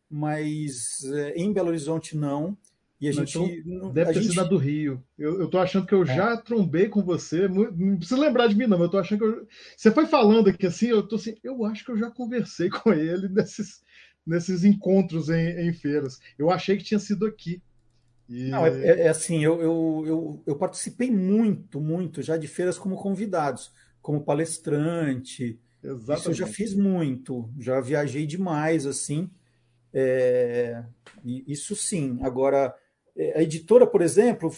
[0.10, 2.58] mas é, em Belo Horizonte não.
[3.00, 3.38] E a gente.
[3.38, 4.34] Então, deve ter gente...
[4.34, 5.02] sido do Rio.
[5.18, 6.06] Eu, eu tô achando que eu é.
[6.06, 7.48] já trombei com você.
[7.48, 8.82] Não precisa lembrar de mim, não.
[8.82, 9.48] Eu tô achando que eu...
[9.76, 12.92] Você foi falando aqui assim, eu tô assim, eu acho que eu já conversei com
[12.92, 13.82] ele nesses,
[14.26, 16.20] nesses encontros em, em feiras.
[16.38, 17.62] Eu achei que tinha sido aqui.
[18.28, 18.50] E...
[18.50, 22.78] Não, é, é, é assim, eu, eu, eu, eu, participei muito, muito já de feiras
[22.78, 25.58] como convidados, como palestrante.
[25.82, 26.20] Exatamente.
[26.20, 29.32] Isso eu já fiz muito, já viajei demais, assim.
[29.94, 30.84] É,
[31.26, 32.20] isso sim.
[32.22, 32.76] Agora,
[33.36, 34.52] a editora, por exemplo,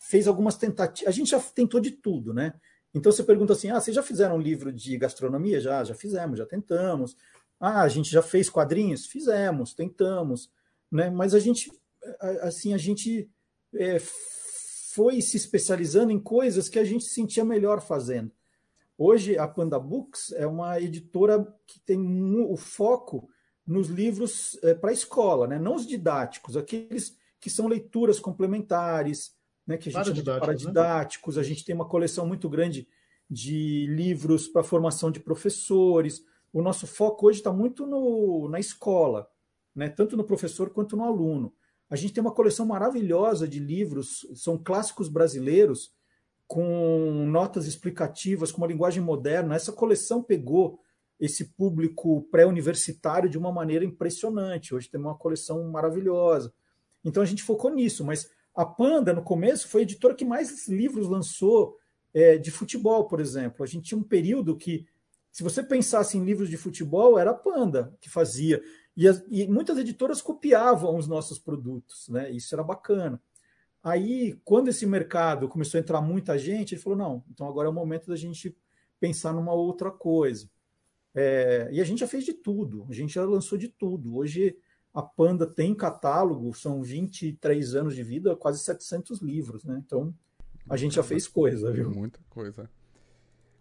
[0.00, 1.08] fez algumas tentativas.
[1.08, 2.54] A gente já tentou de tudo, né?
[2.94, 5.60] Então você pergunta assim: ah, vocês já fizeram um livro de gastronomia?
[5.60, 7.16] Já, já fizemos, já tentamos.
[7.58, 9.06] Ah, a gente já fez quadrinhos?
[9.06, 10.50] Fizemos, tentamos,
[10.90, 11.10] né?
[11.10, 11.72] Mas a gente,
[12.40, 13.30] assim, a gente
[13.74, 13.98] é,
[14.92, 18.30] foi se especializando em coisas que a gente se sentia melhor fazendo.
[18.98, 21.98] Hoje a Panda Books é uma editora que tem
[22.44, 23.28] o foco
[23.66, 25.58] nos livros é, para escola, né?
[25.58, 29.34] não os didáticos, aqueles que são leituras complementares,
[29.66, 31.34] né, que a gente chama de paradidáticos.
[31.34, 31.42] Né?
[31.42, 32.86] A gente tem uma coleção muito grande
[33.28, 36.24] de livros para formação de professores.
[36.52, 39.28] O nosso foco hoje está muito no, na escola,
[39.74, 41.52] né, tanto no professor quanto no aluno.
[41.90, 45.92] A gente tem uma coleção maravilhosa de livros, são clássicos brasileiros,
[46.46, 49.56] com notas explicativas, com uma linguagem moderna.
[49.56, 50.78] Essa coleção pegou
[51.18, 54.74] esse público pré-universitário de uma maneira impressionante.
[54.74, 56.52] Hoje tem uma coleção maravilhosa.
[57.04, 60.68] Então a gente focou nisso, mas a Panda, no começo, foi a editora que mais
[60.68, 61.76] livros lançou
[62.12, 63.64] é, de futebol, por exemplo.
[63.64, 64.86] A gente tinha um período que,
[65.30, 68.62] se você pensasse em livros de futebol, era a Panda que fazia.
[68.96, 72.30] E, as, e muitas editoras copiavam os nossos produtos, né?
[72.30, 73.20] Isso era bacana.
[73.82, 77.70] Aí, quando esse mercado começou a entrar muita gente, ele falou: não, então agora é
[77.70, 78.56] o momento da gente
[79.00, 80.48] pensar numa outra coisa.
[81.14, 84.16] É, e a gente já fez de tudo, a gente já lançou de tudo.
[84.16, 84.56] Hoje
[84.94, 89.82] a Panda tem catálogo, são 23 anos de vida, quase 700 livros, né?
[89.84, 90.14] Então,
[90.68, 91.90] a gente já fez coisa, viu?
[91.90, 92.68] Muita coisa.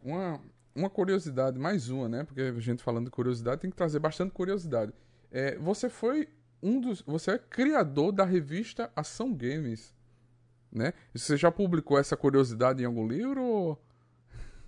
[0.03, 0.41] Uma,
[0.75, 2.23] uma curiosidade, mais uma, né?
[2.23, 4.93] Porque a gente falando de curiosidade tem que trazer bastante curiosidade.
[5.31, 6.27] É, você foi
[6.61, 7.01] um dos.
[7.03, 9.93] Você é criador da revista Ação Games,
[10.71, 10.93] né?
[11.13, 13.41] Você já publicou essa curiosidade em algum livro?
[13.41, 13.81] Ou...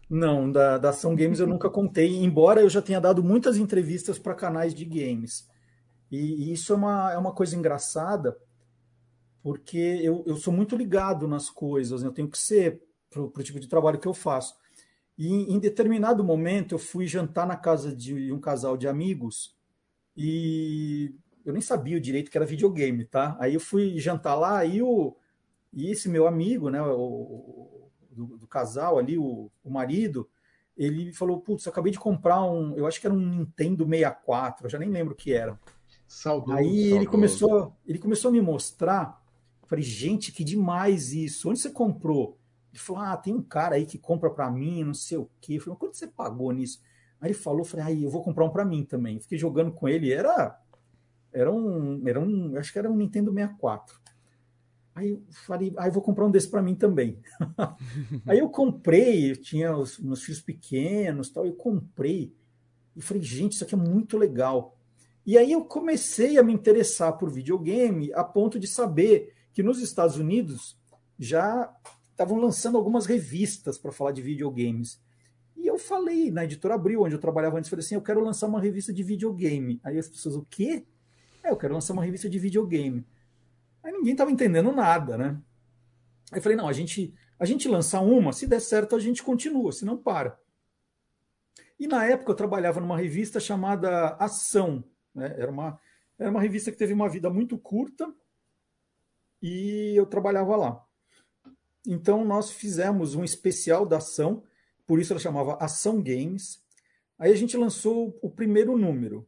[0.10, 4.18] Não, da, da Ação Games eu nunca contei, embora eu já tenha dado muitas entrevistas
[4.18, 5.52] para canais de games.
[6.12, 8.38] E, isso é uma, é uma coisa engraçada,
[9.42, 12.08] porque eu, eu sou muito ligado nas coisas, né?
[12.08, 14.56] eu tenho que ser para o tipo de trabalho que eu faço.
[15.18, 19.56] E em, determinado momento eu fui jantar na casa de um casal de amigos
[20.18, 21.14] e
[21.46, 23.38] eu nem sabia o direito que era videogame, tá?
[23.40, 25.16] Aí eu fui jantar lá e, o,
[25.72, 30.28] e esse meu amigo, né, o, do, do casal ali, o, o marido,
[30.78, 34.70] ele falou: Putz, acabei de comprar um, eu acho que era um Nintendo 64, eu
[34.70, 35.60] já nem lembro o que era.
[36.14, 36.96] Saudoso, Aí saudoso.
[36.96, 39.22] ele começou, ele começou a me mostrar.
[39.66, 41.50] Falei, gente, que demais isso.
[41.50, 42.38] Onde você comprou?
[42.72, 45.56] Ele falou, ah, tem um cara aí que compra para mim, não sei o quê.
[45.56, 46.82] Eu falei, quanto você pagou nisso?
[47.20, 49.20] Aí ele falou, falei, aí eu vou comprar um para mim também.
[49.20, 50.60] Fiquei jogando com ele, era
[51.32, 54.00] era um, era um, acho que era um Nintendo 64.
[54.94, 57.20] Aí eu falei, aí ah, vou comprar um desse para mim também.
[58.28, 62.32] aí eu comprei, eu tinha os meus filhos pequenos, tal, eu comprei
[62.96, 64.78] e falei, gente, isso aqui é muito legal.
[65.26, 69.80] E aí eu comecei a me interessar por videogame a ponto de saber que nos
[69.80, 70.78] Estados Unidos
[71.18, 71.74] já
[72.12, 75.02] estavam lançando algumas revistas para falar de videogames.
[75.56, 78.48] E eu falei na editora Abril, onde eu trabalhava antes, falei assim: eu quero lançar
[78.48, 79.80] uma revista de videogame.
[79.84, 80.86] Aí as pessoas, o quê?
[81.42, 83.06] É, eu quero lançar uma revista de videogame.
[83.82, 85.42] Aí ninguém estava entendendo nada, né?
[86.32, 89.24] Aí eu falei: não, a gente, a gente lança uma, se der certo a gente
[89.24, 90.38] continua, se não para.
[91.80, 95.34] E na época eu trabalhava numa revista chamada Ação, né?
[95.38, 95.80] Era, uma,
[96.18, 98.14] era uma revista que teve uma vida muito curta
[99.42, 100.86] e eu trabalhava lá.
[101.86, 104.44] Então nós fizemos um especial da ação,
[104.86, 106.64] por isso ela chamava Ação Games.
[107.20, 109.28] Aí a gente lançou o primeiro número.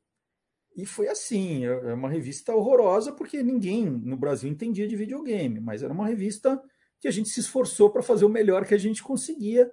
[0.75, 5.59] E foi assim, é, é uma revista horrorosa porque ninguém no Brasil entendia de videogame,
[5.59, 6.61] mas era uma revista
[6.99, 9.71] que a gente se esforçou para fazer o melhor que a gente conseguia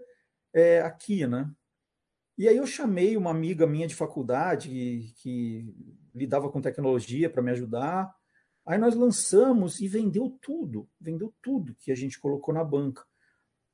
[0.53, 1.51] é, aqui, né?
[2.37, 5.75] E aí eu chamei uma amiga minha de faculdade que, que
[6.15, 8.15] lidava com tecnologia para me ajudar.
[8.67, 13.05] Aí nós lançamos e vendeu tudo, vendeu tudo que a gente colocou na banca.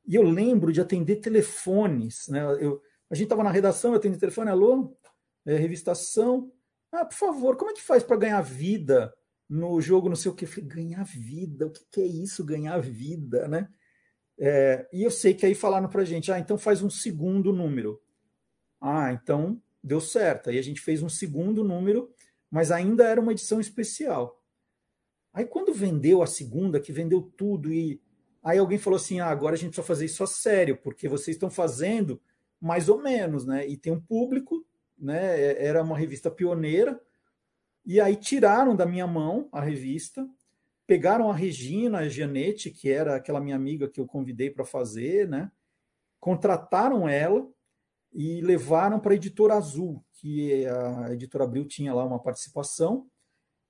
[0.06, 2.42] E eu lembro de atender telefones, né?
[2.60, 4.96] Eu, a gente estava na redação, eu atendi telefone, alô,
[5.44, 6.50] é, revistação.
[6.90, 9.12] Ah, por favor, como é que faz para ganhar vida
[9.48, 10.44] no jogo, não sei o que?
[10.44, 13.68] Eu falei, ganhar vida, o que, que é isso, ganhar vida, né?
[14.38, 18.00] É, e eu sei que aí falaram para gente, ah, então faz um segundo número.
[18.80, 20.50] Ah, então deu certo.
[20.50, 22.10] Aí a gente fez um segundo número,
[22.50, 24.42] mas ainda era uma edição especial.
[25.32, 28.00] Aí quando vendeu a segunda, que vendeu tudo, e
[28.42, 31.36] aí alguém falou assim: ah, agora a gente precisa fazer isso a sério, porque vocês
[31.36, 32.20] estão fazendo
[32.60, 33.66] mais ou menos, né?
[33.66, 34.66] E tem um público,
[34.98, 35.40] né?
[35.40, 37.00] É, era uma revista pioneira,
[37.84, 40.28] e aí tiraram da minha mão a revista,
[40.86, 45.28] pegaram a Regina a Gianetti, que era aquela minha amiga que eu convidei para fazer,
[45.28, 45.52] né?
[46.18, 47.48] Contrataram ela
[48.12, 53.08] e levaram para a editora Azul, que a editora Abril tinha lá uma participação,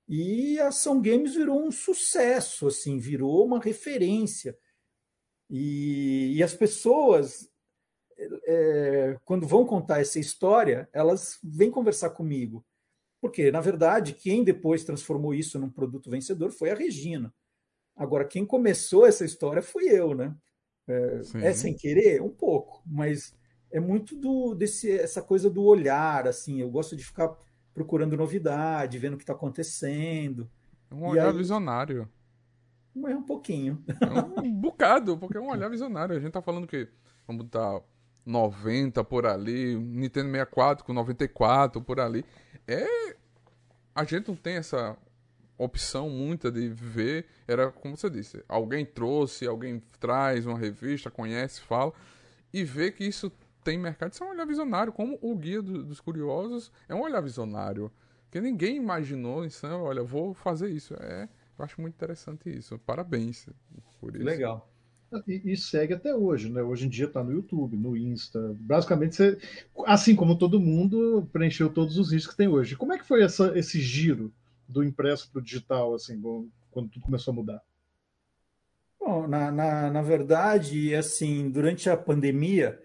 [0.07, 4.57] e a Ação Games virou um sucesso, assim, virou uma referência.
[5.47, 7.47] E, e as pessoas,
[8.47, 12.65] é, quando vão contar essa história, elas vêm conversar comigo.
[13.21, 17.31] Porque, na verdade, quem depois transformou isso num produto vencedor foi a Regina.
[17.95, 20.35] Agora, quem começou essa história fui eu, né?
[20.87, 22.19] É, é sem querer?
[22.19, 23.35] Um pouco, mas
[23.71, 26.59] é muito do desse essa coisa do olhar, assim.
[26.59, 27.35] Eu gosto de ficar
[27.73, 30.49] procurando novidade, vendo o que está acontecendo.
[30.89, 31.37] É um olhar aí...
[31.37, 32.09] visionário.
[32.95, 33.83] É um pouquinho.
[33.87, 36.15] É um bocado, porque é um olhar visionário.
[36.15, 36.87] A gente tá falando que
[37.27, 37.81] vamos botar
[38.25, 42.25] 90 por ali, Nintendo 64 com 94 por ali.
[42.67, 43.15] É.
[43.95, 44.97] A gente não tem essa
[45.57, 47.25] opção muita de ver.
[47.47, 51.93] Era como você disse: alguém trouxe, alguém traz uma revista, conhece, fala,
[52.53, 53.31] e vê que isso
[53.63, 57.01] tem mercado, isso é um olhar visionário, como o Guia do, dos Curiosos é um
[57.01, 57.91] olhar visionário.
[58.31, 59.73] Que ninguém imaginou isso, né?
[59.73, 60.93] olha, vou fazer isso.
[60.99, 62.77] É, eu acho muito interessante isso.
[62.79, 63.47] Parabéns
[63.99, 64.23] por isso.
[64.23, 64.69] Legal.
[65.27, 66.61] E, e, segue até hoje, né?
[66.61, 68.55] Hoje em dia está no YouTube, no Insta.
[68.59, 69.37] Basicamente, você,
[69.87, 72.75] assim como todo mundo, preencheu todos os riscos que tem hoje.
[72.75, 74.31] Como é que foi essa, esse giro
[74.67, 76.21] do impresso para o digital, assim,
[76.69, 77.61] quando tudo começou a mudar?
[78.99, 82.79] Bom, na, na, na verdade, assim, durante a pandemia,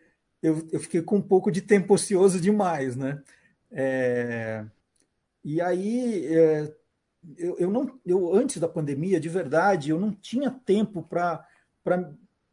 [0.45, 3.23] eu, eu fiquei com um pouco de tempo ocioso demais, né?
[3.73, 4.63] É,
[5.43, 6.75] e aí, é,
[7.39, 11.49] eu, eu, não, eu antes da pandemia, de verdade, eu não tinha tempo para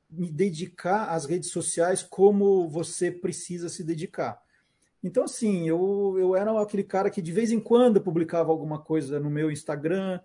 [0.09, 4.41] me dedicar às redes sociais como você precisa se dedicar.
[5.03, 9.19] Então, assim, eu, eu era aquele cara que de vez em quando publicava alguma coisa
[9.19, 10.17] no meu Instagram,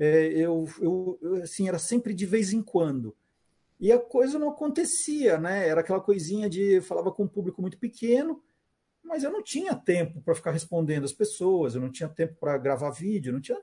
[0.00, 3.14] é, eu, eu, assim, era sempre de vez em quando
[3.84, 5.68] e a coisa não acontecia, né?
[5.68, 8.42] Era aquela coisinha de falava com um público muito pequeno,
[9.04, 12.56] mas eu não tinha tempo para ficar respondendo as pessoas, eu não tinha tempo para
[12.56, 13.60] gravar vídeo, não tinha.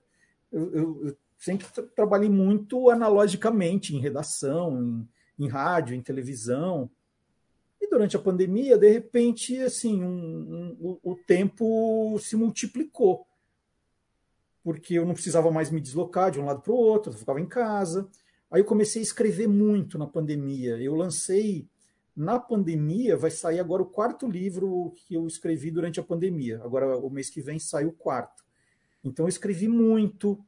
[0.51, 5.09] Eu, eu, eu sempre trabalhei muito analogicamente em redação, em,
[5.43, 6.87] em, rádio, em televisão.
[7.81, 13.25] E durante a pandemia, de repente, assim, um, um, o, o tempo se multiplicou,
[14.63, 17.41] porque eu não precisava mais me deslocar de um lado para o outro, eu ficava
[17.41, 18.07] em casa.
[18.51, 20.77] Aí eu comecei a escrever muito na pandemia.
[20.77, 21.69] Eu lancei
[22.13, 26.61] na pandemia, vai sair agora o quarto livro que eu escrevi durante a pandemia.
[26.61, 28.43] Agora, o mês que vem, sai o quarto.
[29.03, 30.43] Então, eu escrevi muito.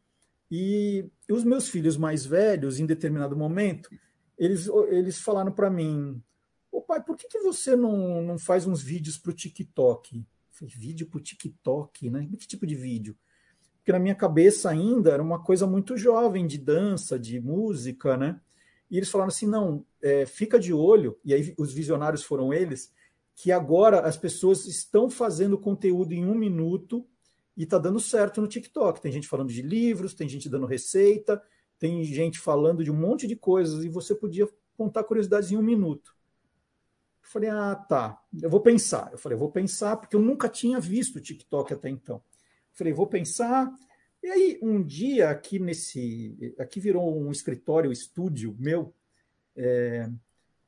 [0.52, 3.90] E os meus filhos mais velhos, em determinado momento,
[4.38, 6.22] eles, eles falaram para mim:
[6.70, 10.18] Ô pai, por que, que você não, não faz uns vídeos para o TikTok?
[10.18, 12.28] Eu falei, vídeo para o TikTok, né?
[12.38, 13.16] Que tipo de vídeo?
[13.84, 18.40] Porque na minha cabeça ainda era uma coisa muito jovem de dança, de música, né?
[18.90, 22.94] E eles falaram assim: não, é, fica de olho, e aí os visionários foram eles,
[23.36, 27.06] que agora as pessoas estão fazendo conteúdo em um minuto
[27.58, 29.02] e está dando certo no TikTok.
[29.02, 31.44] Tem gente falando de livros, tem gente dando receita,
[31.78, 35.62] tem gente falando de um monte de coisas, e você podia contar curiosidades em um
[35.62, 36.16] minuto.
[37.22, 39.10] Eu falei, ah, tá, eu vou pensar.
[39.12, 42.24] Eu falei, eu vou pensar, porque eu nunca tinha visto o TikTok até então.
[42.74, 43.72] Falei, vou pensar.
[44.22, 46.56] E aí, um dia, aqui nesse.
[46.58, 48.94] Aqui virou um escritório, um estúdio meu.
[49.56, 50.10] É,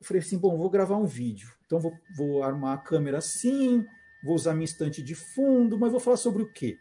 [0.00, 1.52] eu falei assim: bom, vou gravar um vídeo.
[1.66, 3.84] Então, vou, vou armar a câmera assim,
[4.22, 6.78] vou usar minha estante de fundo, mas vou falar sobre o quê?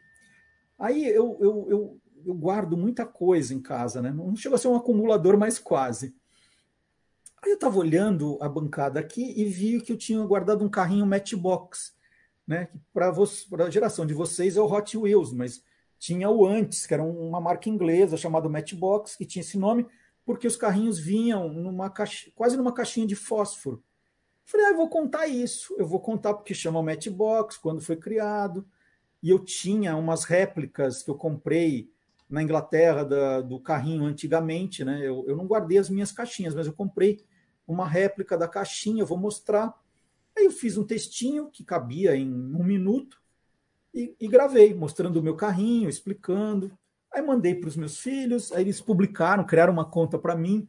[0.78, 4.11] Aí eu, eu, eu, eu guardo muita coisa em casa, né?
[4.11, 6.15] Não chega a ser um acumulador, mas quase.
[7.41, 11.05] Aí eu estava olhando a bancada aqui e vi que eu tinha guardado um carrinho
[11.05, 11.95] Matchbox
[12.48, 12.70] né?
[12.93, 15.64] Para a geração de vocês é o Hot Wheels, mas
[15.98, 19.88] tinha o antes, que era uma marca inglesa chamada Matchbox, que tinha esse nome,
[20.26, 23.84] porque os carrinhos vinham numa caixa, quase numa caixinha de fósforo.
[24.43, 28.66] Falei, ah, eu vou contar isso, eu vou contar porque chama Matchbox, quando foi criado.
[29.24, 31.89] E eu tinha umas réplicas que eu comprei
[32.30, 35.00] na Inglaterra da, do carrinho antigamente, né?
[35.00, 37.24] Eu, eu não guardei as minhas caixinhas, mas eu comprei
[37.68, 39.74] uma réplica da caixinha, eu vou mostrar.
[40.38, 43.17] Aí eu fiz um textinho que cabia em um minuto
[43.93, 46.77] e, e gravei, mostrando o meu carrinho, explicando.
[47.13, 50.67] Aí mandei para os meus filhos, aí eles publicaram, criaram uma conta para mim.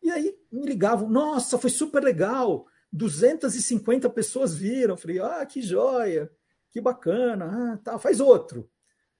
[0.00, 4.96] E aí me ligavam, nossa, foi super legal, 250 pessoas viram.
[4.96, 6.30] Falei, ah, que joia,
[6.70, 8.70] que bacana, ah, tá, faz outro.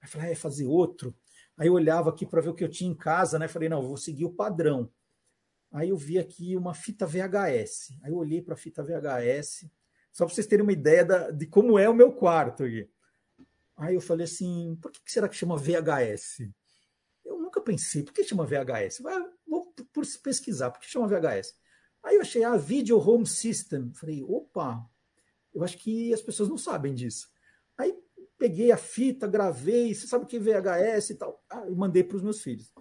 [0.01, 1.13] Aí falei, ah, é fazer outro.
[1.57, 3.47] Aí eu olhava aqui para ver o que eu tinha em casa, né?
[3.47, 4.89] Falei, não, vou seguir o padrão.
[5.71, 7.93] Aí eu vi aqui uma fita VHS.
[8.01, 9.69] Aí eu olhei para a fita VHS,
[10.11, 12.89] só para vocês terem uma ideia da, de como é o meu quarto aqui.
[13.77, 16.49] Aí eu falei assim, por que será que chama VHS?
[17.25, 19.01] Eu nunca pensei, por que chama VHS?
[19.47, 19.73] Vou
[20.23, 21.55] pesquisar, por que chama VHS?
[22.03, 23.91] Aí eu achei, ah, Video Home System.
[23.93, 24.83] Falei, opa,
[25.53, 27.29] eu acho que as pessoas não sabem disso.
[27.77, 27.95] Aí
[28.37, 32.03] peguei a fita, gravei, você sabe o que é VHS e tal, ah, e mandei
[32.03, 32.71] para os meus filhos.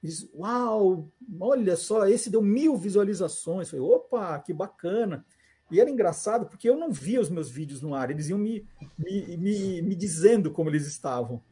[0.00, 1.10] Diz, uau,
[1.40, 3.68] olha só, esse deu mil visualizações.
[3.68, 5.26] Falei, opa, que bacana.
[5.70, 8.66] E era engraçado porque eu não via os meus vídeos no ar, eles iam me,
[8.98, 11.42] me, me, me dizendo como eles estavam.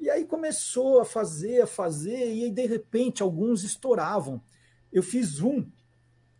[0.00, 4.40] E aí começou a fazer, a fazer, e aí, de repente alguns estouravam.
[4.92, 5.66] Eu fiz um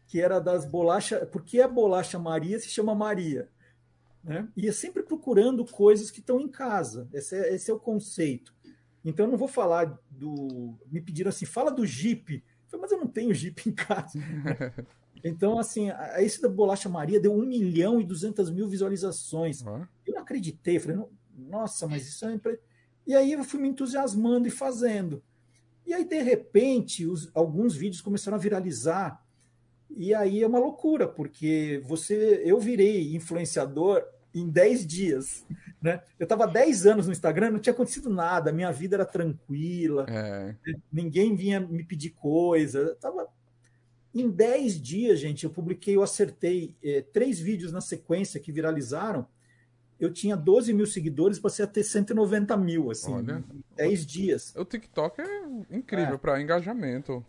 [0.07, 3.49] que era das bolachas, porque a bolacha Maria se chama Maria.
[4.23, 4.49] Né?
[4.57, 7.09] E é sempre procurando coisas que estão em casa.
[7.13, 8.55] Esse é, esse é o conceito.
[9.05, 10.79] Então eu não vou falar do.
[10.91, 12.35] Me pediram assim, fala do Jeep.
[12.35, 14.19] Eu falei, mas eu não tenho Jeep em casa.
[15.25, 15.89] então, assim,
[16.19, 19.63] esse da Bolacha Maria deu 1 milhão e 200 mil visualizações.
[19.63, 19.87] Uhum.
[20.07, 20.79] Eu não acreditei.
[20.79, 20.99] Falei,
[21.37, 22.35] nossa, mas isso é.
[22.35, 22.59] Impre...
[23.07, 25.23] E aí eu fui me entusiasmando e fazendo.
[25.87, 29.25] E aí, de repente, os, alguns vídeos começaram a viralizar.
[29.91, 34.05] E aí é uma loucura, porque você, eu virei influenciador
[34.35, 35.47] em 10 dias.
[35.81, 36.03] Né?
[36.19, 40.55] Eu estava 10 anos no Instagram, não tinha acontecido nada, minha vida era tranquila, é.
[40.93, 42.81] ninguém vinha me pedir coisa.
[42.81, 43.29] Eu tava...
[44.15, 49.27] Em 10 dias, gente, eu publiquei, eu acertei é, três vídeos na sequência que viralizaram.
[50.01, 54.55] Eu tinha 12 mil seguidores, passei a ter 190 mil, assim, Olha, em 10 dias.
[54.57, 56.19] O TikTok é incrível é.
[56.19, 57.25] para engajamento.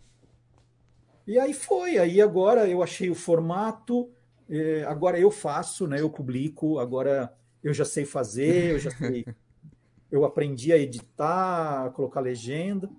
[1.26, 4.10] E aí foi, aí agora eu achei o formato,
[4.48, 6.00] é, agora eu faço, né?
[6.00, 9.26] Eu publico, agora eu já sei fazer, eu já sei.
[10.10, 12.90] eu aprendi a editar, a colocar legenda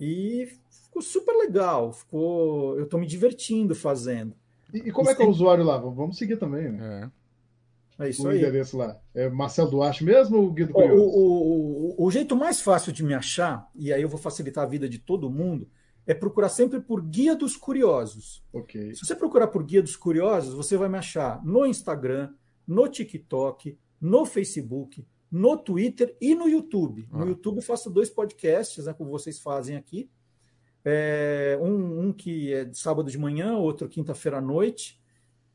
[0.00, 1.92] e ficou super legal.
[1.92, 4.34] Ficou, eu estou me divertindo fazendo.
[4.72, 5.78] E, e como e é que é o usuário lá?
[5.78, 7.04] Vamos seguir também, né?
[7.04, 7.18] É.
[7.98, 8.38] É isso o aí.
[8.38, 8.96] endereço lá.
[9.12, 11.02] É Marcelo Duarte mesmo ou Guido Curioso?
[11.02, 14.62] O, o, o, o, jeito mais fácil de me achar, e aí eu vou facilitar
[14.62, 15.68] a vida de todo mundo,
[16.06, 18.42] é procurar sempre por Guia dos Curiosos.
[18.52, 18.94] Okay.
[18.94, 22.32] Se você procurar por Guia dos Curiosos, você vai me achar no Instagram,
[22.66, 27.08] no TikTok, no Facebook, no Twitter e no YouTube.
[27.12, 27.18] Ah.
[27.18, 30.10] No YouTube eu faço dois podcasts, né, como vocês fazem aqui.
[30.84, 35.00] É, um, um, que é de sábado de manhã, outro quinta-feira à noite.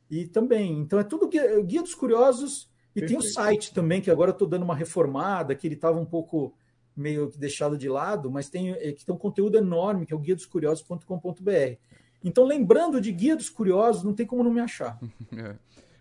[0.09, 2.71] E também, então é tudo Guia, Guia dos Curiosos.
[2.95, 3.21] E Perfeito.
[3.21, 6.05] tem o site também, que agora eu estou dando uma reformada, que ele estava um
[6.05, 6.53] pouco
[6.95, 10.15] meio que deixado de lado, mas tem, é, que tem um conteúdo enorme, que é
[10.15, 11.78] o guia dos curiosos.com.br.
[12.24, 14.97] Então, lembrando de Guia dos Curiosos, não tem como não me achar.
[15.36, 15.55] É.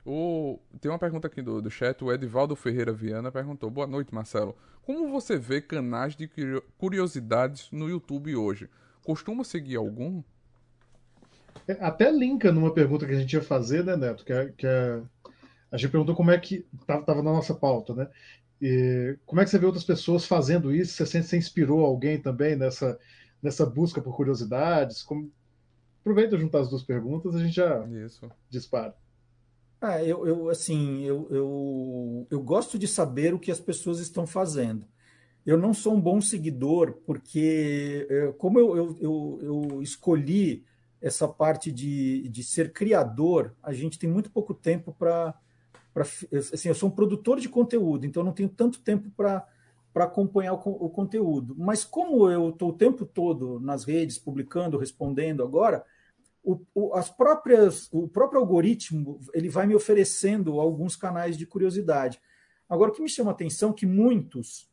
[0.04, 0.58] O...
[0.80, 4.56] Tem uma pergunta aqui do, do chat, o Edivaldo Ferreira Viana perguntou: Boa noite, Marcelo.
[4.82, 6.28] Como você vê canais de
[6.76, 8.68] curiosidades no YouTube hoje?
[9.04, 10.22] Costuma seguir algum?
[11.68, 14.24] É, até linka numa pergunta que a gente ia fazer, né, Neto?
[14.24, 15.00] Que, é, que é...
[15.70, 16.66] A gente perguntou como é que.
[16.80, 18.08] Estava na nossa pauta, né?
[18.60, 20.94] E como é que você vê outras pessoas fazendo isso?
[20.94, 22.98] Você sente que você inspirou alguém também nessa,
[23.40, 25.02] nessa busca por curiosidades?
[25.02, 25.30] Como...
[26.00, 28.28] Aproveita juntar as duas perguntas, a gente já isso.
[28.50, 28.94] dispara.
[29.84, 34.24] Ah, eu, eu assim, eu, eu, eu gosto de saber o que as pessoas estão
[34.28, 34.86] fazendo.
[35.44, 40.64] Eu não sou um bom seguidor, porque é, como eu, eu, eu, eu escolhi
[41.00, 45.34] essa parte de, de ser criador, a gente tem muito pouco tempo para
[45.92, 49.46] para assim, eu sou um produtor de conteúdo, então não tenho tanto tempo para
[49.92, 51.54] para acompanhar o, o, conteúdo.
[51.58, 55.84] Mas como eu estou o tempo todo nas redes, publicando, respondendo agora,
[56.42, 62.20] o, o, as próprias, o próprio algoritmo ele vai me oferecendo alguns canais de curiosidade.
[62.68, 64.70] Agora, o que me chama a atenção é que muitos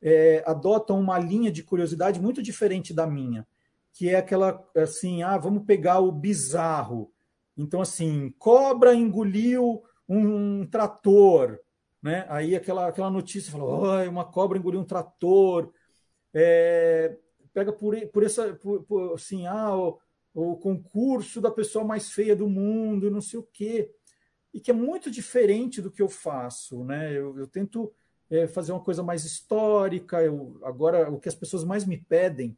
[0.00, 3.46] é, adotam uma linha de curiosidade muito diferente da minha,
[3.92, 7.12] que é aquela assim, ah, vamos pegar o bizarro.
[7.56, 11.60] Então, assim, cobra engoliu um trator,
[12.02, 12.26] né?
[12.28, 15.72] Aí aquela, aquela notícia falou, oh, uma cobra engoliu um trator,
[16.34, 17.16] é,
[17.52, 19.70] pega por, por essa, por, por, assim, ah,
[20.34, 23.90] o, concurso da pessoa mais feia do mundo, não sei o quê,
[24.52, 27.12] e que é muito diferente do que eu faço, né?
[27.12, 27.92] Eu, eu tento
[28.30, 30.22] é, fazer uma coisa mais histórica.
[30.22, 32.56] Eu, agora, o que as pessoas mais me pedem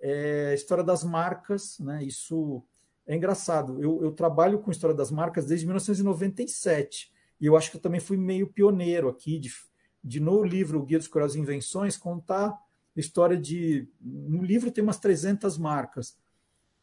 [0.00, 2.02] é a história das marcas, né?
[2.04, 2.62] Isso
[3.06, 3.82] é engraçado.
[3.82, 8.00] Eu, eu trabalho com história das marcas desde 1997 e eu acho que eu também
[8.00, 9.52] fui meio pioneiro aqui de,
[10.02, 12.58] de no livro Guia dos Curiosos Invenções contar
[12.96, 16.16] a história de no livro tem umas 300 marcas.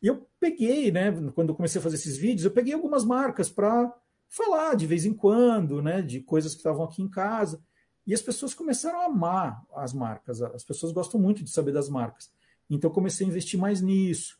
[0.01, 3.93] E eu peguei, né, quando comecei a fazer esses vídeos, eu peguei algumas marcas para
[4.27, 7.61] falar de vez em quando, né, de coisas que estavam aqui em casa.
[8.07, 10.41] E as pessoas começaram a amar as marcas.
[10.41, 12.31] As pessoas gostam muito de saber das marcas.
[12.69, 14.39] Então eu comecei a investir mais nisso.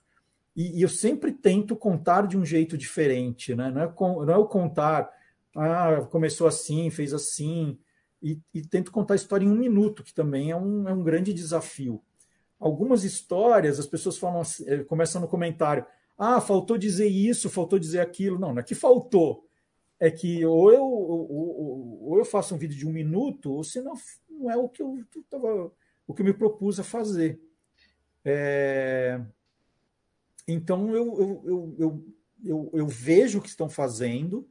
[0.55, 3.69] E, e eu sempre tento contar de um jeito diferente, né?
[3.69, 3.93] Não é,
[4.25, 5.09] não é o contar,
[5.55, 7.77] ah, começou assim, fez assim,
[8.21, 11.03] e, e, tento contar a história em um minuto, que também é um, é um
[11.03, 12.01] grande desafio.
[12.61, 15.85] Algumas histórias, as pessoas falam assim, eh, começam no comentário,
[16.17, 18.39] ah, faltou dizer isso, faltou dizer aquilo.
[18.39, 19.45] Não, não é que faltou
[20.01, 23.79] é que ou eu, ou, ou, eu faço um vídeo de um minuto, ou se
[23.81, 23.93] não,
[24.27, 24.97] não é o que eu
[25.29, 25.71] tava,
[26.07, 27.39] o que eu me propus a fazer.
[28.25, 29.21] É...
[30.47, 32.05] Então eu, eu, eu, eu,
[32.43, 34.49] eu, eu vejo o que estão fazendo,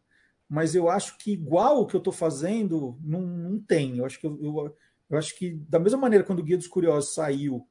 [0.48, 3.98] mas eu acho que igual o que eu estou fazendo não, não tem.
[3.98, 4.76] Eu acho que eu, eu,
[5.10, 7.66] eu, acho que da mesma maneira quando o Guia dos Curiosos saiu,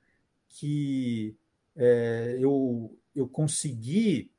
[0.50, 1.36] que
[1.76, 4.32] é, eu, eu consegui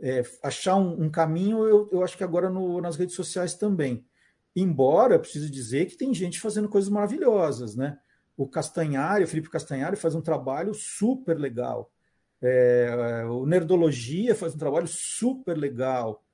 [0.00, 4.04] é, achar um, um caminho, eu, eu, acho que agora no, nas redes sociais também.
[4.54, 7.98] Embora, preciso dizer que tem gente fazendo coisas maravilhosas, né?
[8.36, 11.90] O Castanhari, o Felipe Castanhari, faz um trabalho super legal.
[12.40, 16.24] É, o Nerdologia faz um trabalho super legal.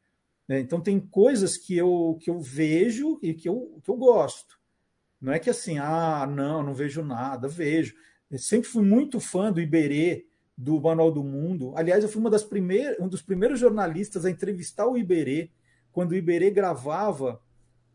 [0.49, 0.61] Né?
[0.61, 4.59] Então, tem coisas que eu, que eu vejo e que eu, que eu gosto.
[5.21, 7.95] Não é que assim, ah, não, não vejo nada, vejo.
[8.31, 10.27] Eu sempre fui muito fã do Iberê,
[10.57, 11.73] do Manual do Mundo.
[11.77, 15.51] Aliás, eu fui uma das primeiras, um dos primeiros jornalistas a entrevistar o Iberê,
[15.93, 17.41] quando o Iberê gravava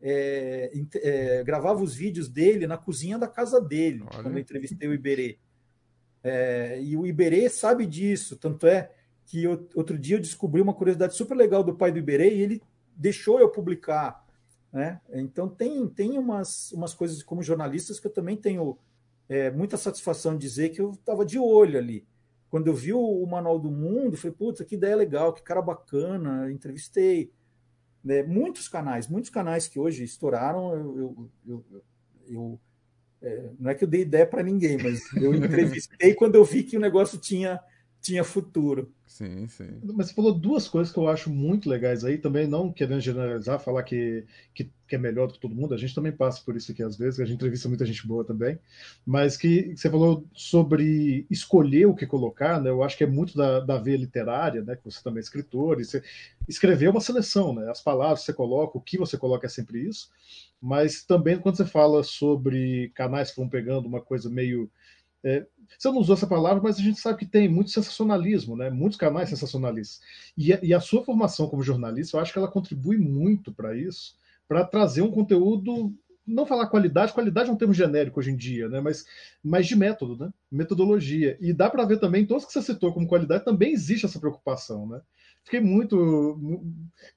[0.05, 4.23] é, é, gravava os vídeos dele na cozinha da casa dele, Olha.
[4.23, 5.39] quando eu entrevistei o Iberê.
[6.21, 8.91] É, e o Iberê sabe disso, tanto é
[9.25, 12.41] que eu, outro dia eu descobri uma curiosidade super legal do pai do Iberê e
[12.41, 12.61] ele
[12.95, 14.25] deixou eu publicar.
[14.73, 14.99] Né?
[15.13, 18.77] Então tem, tem umas, umas coisas como jornalistas que eu também tenho
[19.29, 22.05] é, muita satisfação dizer que eu estava de olho ali.
[22.49, 25.61] Quando eu vi o, o Manual do Mundo, falei, putz, que ideia legal, que cara
[25.61, 27.31] bacana, entrevistei.
[28.03, 28.21] Né?
[28.21, 31.83] Muitos canais, muitos canais que hoje estouraram, eu, eu, eu,
[32.27, 32.59] eu
[33.21, 36.63] é, não é que eu dei ideia para ninguém, mas eu entrevistei quando eu vi
[36.63, 37.59] que o negócio tinha
[38.03, 38.91] tinha futuro.
[39.07, 39.79] Sim, sim.
[39.81, 43.59] Mas você falou duas coisas que eu acho muito legais aí, também não querendo generalizar,
[43.59, 46.57] falar que, que, que, é melhor do que todo mundo, a gente também passa por
[46.57, 48.59] isso aqui às vezes, a gente entrevista muita gente boa também,
[49.05, 52.71] mas que você falou sobre escolher o que colocar, né?
[52.71, 54.75] Eu acho que é muito da, da veia literária, né?
[54.75, 56.03] Que você também é escritor, e você
[56.45, 57.71] escrever uma seleção, né?
[57.71, 60.09] As palavras que você coloca, o que você coloca é sempre isso,
[60.61, 64.69] mas também quando você fala sobre canais que vão pegando uma coisa meio
[65.23, 65.45] é,
[65.77, 68.69] você não usou essa palavra, mas a gente sabe que tem muito sensacionalismo, né?
[68.69, 70.01] muitos canais sensacionalistas.
[70.37, 74.15] E, e a sua formação como jornalista, eu acho que ela contribui muito para isso,
[74.47, 75.93] para trazer um conteúdo,
[76.25, 78.79] não falar qualidade, qualidade é um termo genérico hoje em dia, né?
[78.79, 79.05] mas,
[79.43, 80.31] mas de método, né?
[80.51, 81.37] metodologia.
[81.39, 84.87] E dá para ver também, todos que você citou como qualidade, também existe essa preocupação.
[84.87, 85.01] Né?
[85.43, 86.39] Fiquei muito.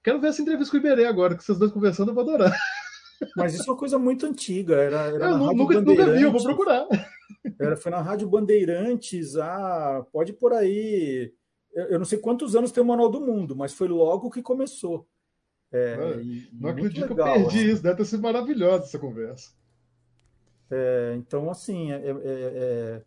[0.03, 2.53] Quero ver essa entrevista com o Iberê agora, que vocês dois conversando, eu vou adorar.
[3.37, 4.77] Mas isso é uma coisa muito antiga.
[4.77, 6.87] Era, era eu nunca, nunca vi, eu vou procurar.
[7.59, 11.33] Era, foi na Rádio Bandeirantes, ah, pode por aí.
[11.73, 14.43] Eu, eu, não sei quantos anos tem o Manual do Mundo, mas foi logo que
[14.43, 15.07] começou.
[15.73, 15.97] É,
[16.53, 17.73] não acredito legal, que eu perdi assim.
[17.73, 19.51] isso, deve ter sido maravilhosa essa conversa.
[20.71, 23.03] É, então, assim, é, é, é,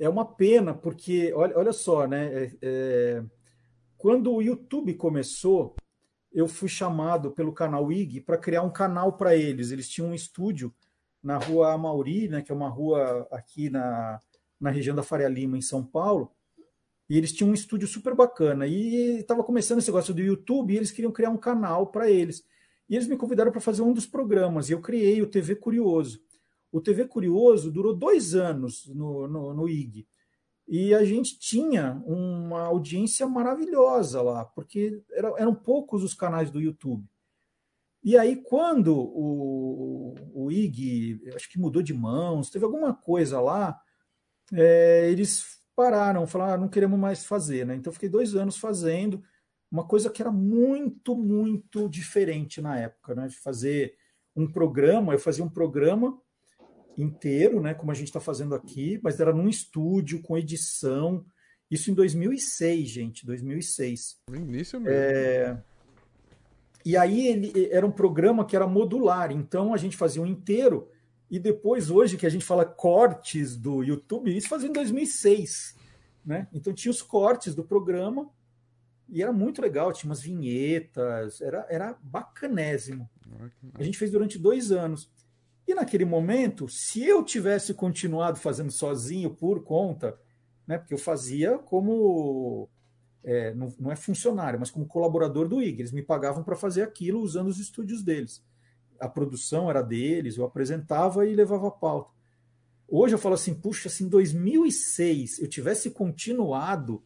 [0.00, 2.44] é, uma pena, porque, olha, olha só, né?
[2.44, 3.24] É, é,
[3.96, 5.74] quando o YouTube começou,
[6.32, 9.70] eu fui chamado pelo canal IG para criar um canal para eles.
[9.70, 10.72] Eles tinham um estúdio
[11.22, 14.20] na rua Amauri, né, que é uma rua aqui na,
[14.60, 16.32] na região da Faria Lima, em São Paulo,
[17.08, 18.66] e eles tinham um estúdio super bacana.
[18.66, 22.44] E estava começando esse negócio do YouTube e eles queriam criar um canal para eles.
[22.88, 26.20] E eles me convidaram para fazer um dos programas, e eu criei o TV Curioso.
[26.70, 30.06] O TV Curioso durou dois anos no, no, no IG.
[30.68, 36.60] E a gente tinha uma audiência maravilhosa lá, porque eram, eram poucos os canais do
[36.60, 37.08] YouTube.
[38.04, 43.80] E aí, quando o, o IG, acho que mudou de mãos, teve alguma coisa lá,
[44.52, 47.64] é, eles pararam, falaram, ah, não queremos mais fazer.
[47.64, 47.74] Né?
[47.74, 49.22] Então, fiquei dois anos fazendo
[49.70, 53.26] uma coisa que era muito, muito diferente na época, né?
[53.26, 53.96] de fazer
[54.36, 55.14] um programa.
[55.14, 56.20] Eu fazia um programa
[57.02, 61.24] inteiro, né, como a gente está fazendo aqui, mas era num estúdio, com edição.
[61.70, 64.18] Isso em 2006, gente, 2006.
[64.28, 64.98] No início mesmo.
[64.98, 65.62] É...
[66.84, 70.90] E aí ele era um programa que era modular, então a gente fazia um inteiro
[71.30, 75.76] E depois, hoje, que a gente fala cortes do YouTube, isso fazia em 2006.
[76.24, 76.48] Né?
[76.52, 78.30] Então tinha os cortes do programa
[79.08, 83.08] e era muito legal, tinha umas vinhetas, era, era bacanésimo.
[83.74, 85.10] A gente fez durante dois anos.
[85.68, 90.18] E naquele momento, se eu tivesse continuado fazendo sozinho por conta,
[90.66, 92.66] né, porque eu fazia como
[93.22, 96.80] é, não, não, é funcionário, mas como colaborador do IG, eles me pagavam para fazer
[96.80, 98.42] aquilo usando os estúdios deles.
[98.98, 102.14] A produção era deles, eu apresentava e levava a pauta.
[102.88, 107.04] Hoje eu falo assim, puxa, se em 2006 eu tivesse continuado,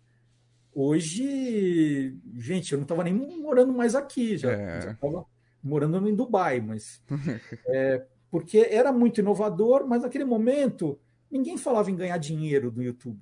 [0.73, 4.79] hoje, gente, eu não estava nem morando mais aqui, já é.
[4.93, 5.27] estava
[5.61, 7.03] morando em Dubai, mas
[7.67, 10.99] é, porque era muito inovador, mas naquele momento
[11.30, 13.20] ninguém falava em ganhar dinheiro do YouTube,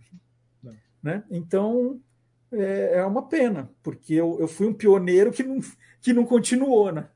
[1.03, 1.25] né?
[1.29, 2.01] Então
[2.53, 5.61] é, é uma pena, porque eu, eu fui um pioneiro que não,
[6.01, 7.09] que não continuou, né?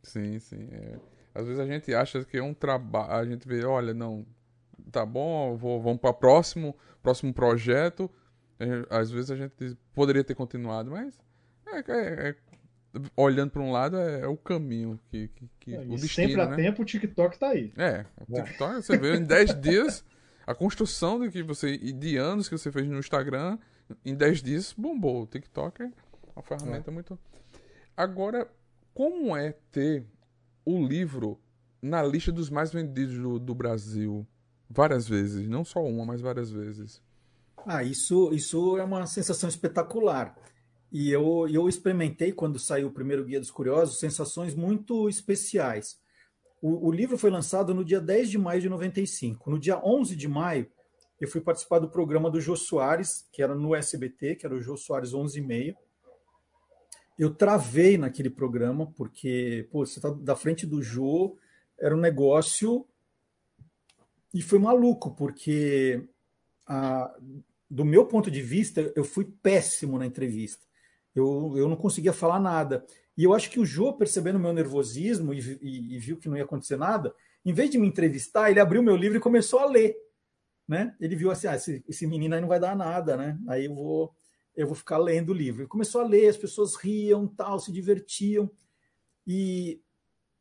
[0.00, 0.68] Sim, sim.
[0.70, 1.00] É.
[1.34, 4.24] Às vezes a gente acha que é um trabalho, a gente vê, olha, não,
[4.92, 8.08] tá bom, vou, vamos para próximo próximo projeto.
[8.60, 11.18] É, às vezes a gente poderia ter continuado, mas
[11.66, 12.36] é, é, é
[13.16, 16.42] olhando para um lado é, o caminho que, que, que o destino, sempre né?
[16.42, 17.72] a tempo o TikTok tá aí.
[17.76, 20.04] É, o TikTok você vê em 10 dias
[20.46, 23.58] a construção de que você de anos que você fez no Instagram
[24.04, 25.22] em 10 dias bombou.
[25.22, 25.90] O TikTok é
[26.34, 27.18] uma ferramenta muito
[27.96, 28.48] Agora,
[28.94, 30.06] como é ter
[30.64, 31.38] o livro
[31.82, 34.26] na lista dos mais vendidos do, do Brasil?
[34.70, 37.02] Várias vezes, não só uma, mas várias vezes.
[37.66, 40.36] Ah, isso, isso é uma sensação espetacular.
[40.90, 46.00] E eu, eu experimentei, quando saiu o primeiro Guia dos Curiosos, sensações muito especiais.
[46.62, 49.50] O, o, livro foi lançado no dia 10 de maio de 95.
[49.50, 50.70] No dia 11 de maio,
[51.20, 54.60] eu fui participar do programa do Jô Soares, que era no SBT, que era o
[54.60, 55.76] Jô Soares 11 e meia.
[57.18, 61.36] Eu travei naquele programa, porque pô, você está da frente do Jô,
[61.78, 62.86] era um negócio
[64.32, 66.08] e foi maluco, porque
[66.66, 67.14] a,
[67.70, 70.67] do meu ponto de vista, eu fui péssimo na entrevista.
[71.18, 72.84] Eu, eu não conseguia falar nada.
[73.16, 76.28] E eu acho que o Jô, percebendo o meu nervosismo e, e, e, viu que
[76.28, 77.14] não ia acontecer nada,
[77.44, 79.96] em vez de me entrevistar, ele abriu meu livro e começou a ler.
[80.66, 80.94] Né?
[81.00, 83.38] Ele viu assim: ah, esse, esse menino aí não vai dar nada, né?
[83.48, 84.14] Aí eu vou,
[84.54, 85.62] eu vou ficar lendo o livro.
[85.62, 88.50] Ele começou a ler, as pessoas riam, tal, se divertiam.
[89.26, 89.80] E,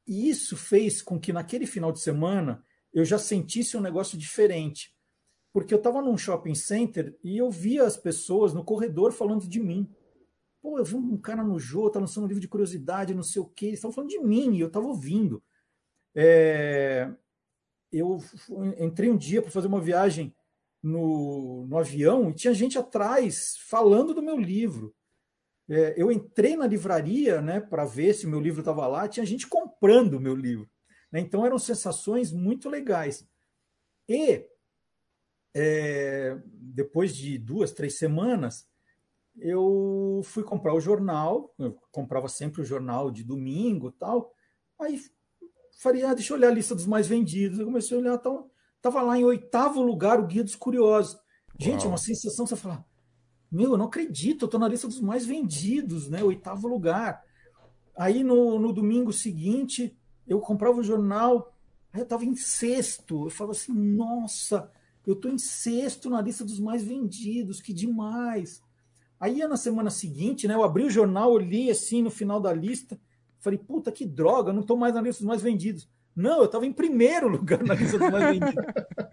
[0.05, 2.63] e isso fez com que naquele final de semana
[2.93, 4.95] eu já sentisse um negócio diferente.
[5.51, 9.59] Porque eu estava num shopping center e eu via as pessoas no corredor falando de
[9.59, 9.89] mim.
[10.67, 13.41] Pô, eu vi um cara no Jô, tá lançando um livro de curiosidade, não sei
[13.41, 13.67] o quê.
[13.67, 15.41] Eles estavam falando de mim e eu estava ouvindo.
[16.13, 17.09] É...
[17.89, 18.17] Eu
[18.77, 20.35] entrei um dia para fazer uma viagem
[20.83, 24.93] no, no avião e tinha gente atrás falando do meu livro.
[25.69, 29.25] É, eu entrei na livraria né, para ver se o meu livro estava lá, tinha
[29.25, 30.69] gente comprando o meu livro.
[31.09, 31.21] Né?
[31.21, 33.25] Então eram sensações muito legais.
[34.09, 34.45] E
[35.55, 38.67] é, depois de duas, três semanas,
[39.39, 44.31] eu fui comprar o jornal, eu comprava sempre o jornal de domingo tal.
[44.79, 44.99] Aí
[45.79, 47.59] falei, ah, deixa eu olhar a lista dos mais vendidos.
[47.59, 48.49] Eu comecei a olhar, tal,
[48.81, 51.19] tava lá em oitavo lugar o Guia dos Curiosos.
[51.59, 52.85] Gente, é uma sensação você falar,
[53.51, 56.23] meu, eu não acredito, eu tô na lista dos mais vendidos, né?
[56.23, 57.23] Oitavo lugar.
[57.97, 61.53] Aí no, no domingo seguinte, eu comprava o jornal,
[61.91, 63.25] aí eu estava em sexto.
[63.25, 64.71] Eu falava assim, nossa,
[65.05, 68.61] eu estou em sexto na lista dos mais vendidos, que demais.
[69.19, 72.99] Aí na semana seguinte, né, eu abri o jornal, olhei assim no final da lista,
[73.39, 75.89] falei, puta que droga, não estou mais na lista dos mais vendidos.
[76.15, 78.65] Não, eu estava em primeiro lugar na lista dos mais vendidos.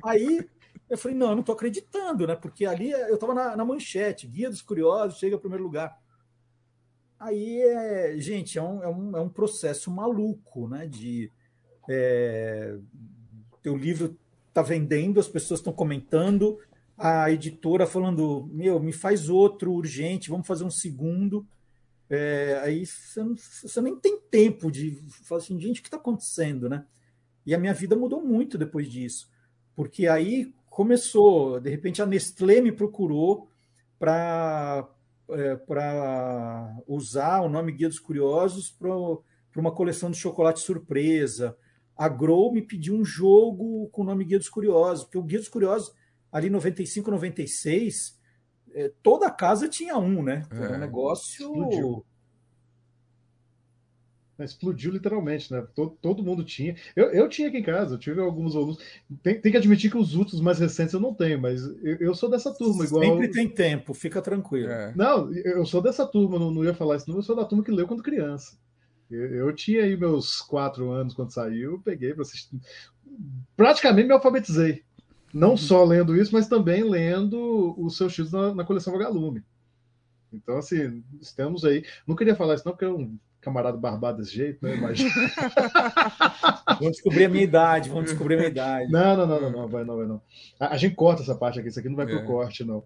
[0.04, 0.46] Aí
[0.88, 2.36] eu falei, não, eu não estou acreditando, né?
[2.36, 5.98] Porque ali eu estava na, na, manchete, Guia dos Curiosos, chega em primeiro lugar.
[7.18, 10.86] Aí, é, gente, é um, é, um, é um processo maluco, né?
[10.86, 11.32] De
[11.88, 12.76] é,
[13.62, 14.16] teu livro
[14.52, 16.58] tá vendendo, as pessoas estão comentando,
[16.96, 21.46] a editora falando, meu, me faz outro urgente, vamos fazer um segundo.
[22.08, 23.22] É, aí você,
[23.62, 26.84] você, nem tem tempo de falar assim, gente, o que está acontecendo, né?
[27.46, 29.30] E a minha vida mudou muito depois disso,
[29.74, 33.48] porque aí começou, de repente a Nestlé me procurou
[33.98, 34.88] para
[35.30, 38.90] é, para usar o nome Guia dos Curiosos para
[39.56, 41.56] uma coleção de chocolate surpresa.
[41.96, 45.38] A Grow me pediu um jogo com o nome Guia dos Curiosos, porque o Guia
[45.38, 45.94] dos Curiosos,
[46.34, 48.18] ali 95, 96,
[48.74, 50.44] é, toda a casa tinha um, né?
[50.50, 51.46] Era um é, negócio.
[51.46, 52.04] Explodiu.
[54.40, 55.64] Explodiu literalmente, né?
[55.76, 56.74] Todo, todo mundo tinha.
[56.96, 58.78] Eu, eu tinha aqui em casa, eu tive alguns alunos.
[59.22, 62.14] Tem, tem que admitir que os outros mais recentes eu não tenho, mas eu, eu
[62.16, 63.04] sou dessa turma igual.
[63.04, 64.68] Sempre tem tempo, fica tranquilo.
[64.68, 64.92] É.
[64.96, 67.62] Não, eu sou dessa turma, não, não ia falar isso, não, eu sou da turma
[67.62, 68.58] que leu quando criança.
[69.08, 72.58] Eu, eu tinha aí meus quatro anos quando saiu, eu peguei para assistir.
[73.56, 74.83] praticamente me alfabetizei.
[75.34, 79.42] Não só lendo isso, mas também lendo os seus títulos na, na coleção Vagalume.
[80.32, 81.84] Então, assim, estamos aí.
[82.06, 84.74] Não queria falar isso, não, porque é um camarada barbado desse jeito, né?
[84.76, 84.98] Mas...
[86.80, 88.90] vão descobrir a minha idade, vão descobrir a minha idade.
[88.90, 90.22] Não, não, não, não, não vai não, vai não.
[90.58, 92.24] A, a gente corta essa parte aqui, isso aqui não vai pro é.
[92.24, 92.84] corte, não.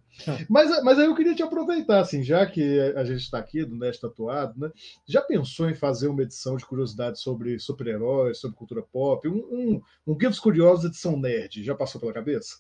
[0.49, 3.77] Mas, mas aí eu queria te aproveitar, assim, já que a gente está aqui, do
[3.77, 4.71] Neste Tatuado, né?
[5.07, 9.29] Já pensou em fazer uma edição de curiosidades sobre super-heróis, sobre cultura pop?
[9.29, 12.59] Um, um, um Guia dos Curiosos edição nerd, já passou pela cabeça?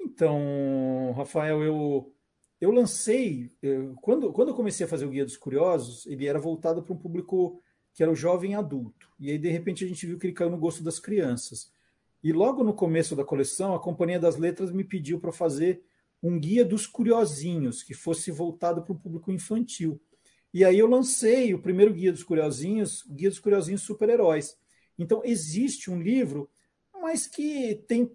[0.00, 2.12] Então, Rafael, eu
[2.60, 3.50] eu lancei,
[4.02, 6.98] quando, quando eu comecei a fazer o Guia dos Curiosos, ele era voltado para um
[6.98, 7.62] público
[7.94, 9.08] que era o jovem adulto.
[9.18, 11.72] E aí, de repente, a gente viu que ele caiu no gosto das crianças.
[12.22, 15.82] E logo no começo da coleção, a Companhia das Letras me pediu para fazer
[16.22, 20.00] um guia dos curiosinhos, que fosse voltado para o público infantil.
[20.52, 24.58] E aí eu lancei o primeiro guia dos curiosinhos, Guia dos Curiosinhos Super-Heróis.
[24.98, 26.50] Então existe um livro,
[27.00, 28.10] mas que tem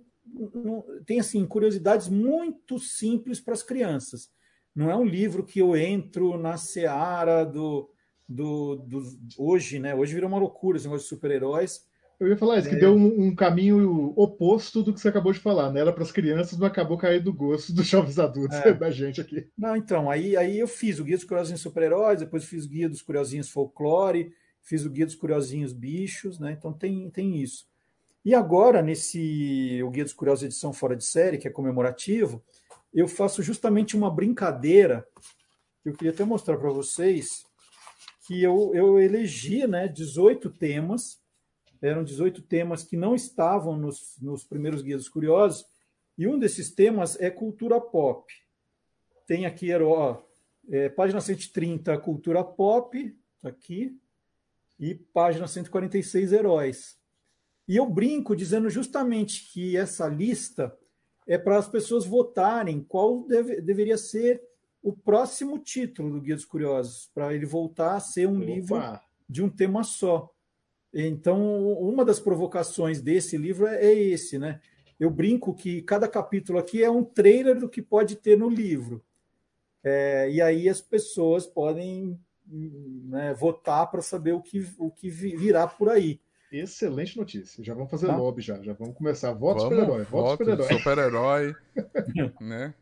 [1.05, 4.29] tem assim curiosidades muito simples para as crianças.
[4.75, 7.89] Não é um livro que eu entro na seara do,
[8.27, 9.03] do, do
[9.37, 9.95] hoje, né?
[9.95, 11.85] Hoje virou uma loucura esse negócio de super-heróis.
[12.19, 12.71] Eu ia falar isso, é...
[12.71, 15.81] que deu um, um, caminho oposto do que você acabou de falar, né?
[15.81, 18.71] Era para as crianças, mas acabou caindo do gosto dos jovens adultos é.
[18.73, 19.47] da gente aqui.
[19.57, 22.89] Não, então, aí, aí eu fiz o Guia dos Curiosinhos Super-Heróis, depois fiz o Guia
[22.89, 26.53] dos Curiosinhos Folclore, fiz o Guia dos Curiosinhos Bichos, né?
[26.57, 27.65] Então tem, tem isso.
[28.25, 32.43] E agora, nesse o Guia dos Curiosos edição fora de série, que é comemorativo,
[32.91, 35.07] eu faço justamente uma brincadeira
[35.83, 37.45] que eu queria até mostrar para vocês,
[38.25, 41.21] que eu, eu elegi né, 18 temas,
[41.79, 45.63] eram 18 temas que não estavam nos, nos primeiros Guias dos Curiosos,
[46.17, 48.33] e um desses temas é cultura pop.
[49.27, 50.17] Tem aqui, ó,
[50.67, 53.95] é, página 130, cultura pop, tá aqui,
[54.79, 57.04] e página 146, heróis.
[57.67, 60.75] E eu brinco dizendo justamente que essa lista
[61.27, 64.41] é para as pessoas votarem qual deve, deveria ser
[64.83, 68.45] o próximo título do Guia dos Curiosos, para ele voltar a ser um Opa.
[68.45, 70.31] livro de um tema só.
[70.93, 74.61] Então, uma das provocações desse livro é esse, né?
[74.99, 79.03] Eu brinco que cada capítulo aqui é um trailer do que pode ter no livro.
[79.83, 85.67] É, e aí as pessoas podem né, votar para saber o que, o que virá
[85.67, 86.21] por aí
[86.59, 87.63] excelente notícia.
[87.63, 88.15] Já vamos fazer tá.
[88.15, 88.61] lobby já.
[88.61, 89.33] Já vamos começar.
[89.33, 90.03] Voto super-herói.
[90.03, 90.77] Voto super-herói.
[90.77, 91.55] Super-herói.
[92.41, 92.73] né?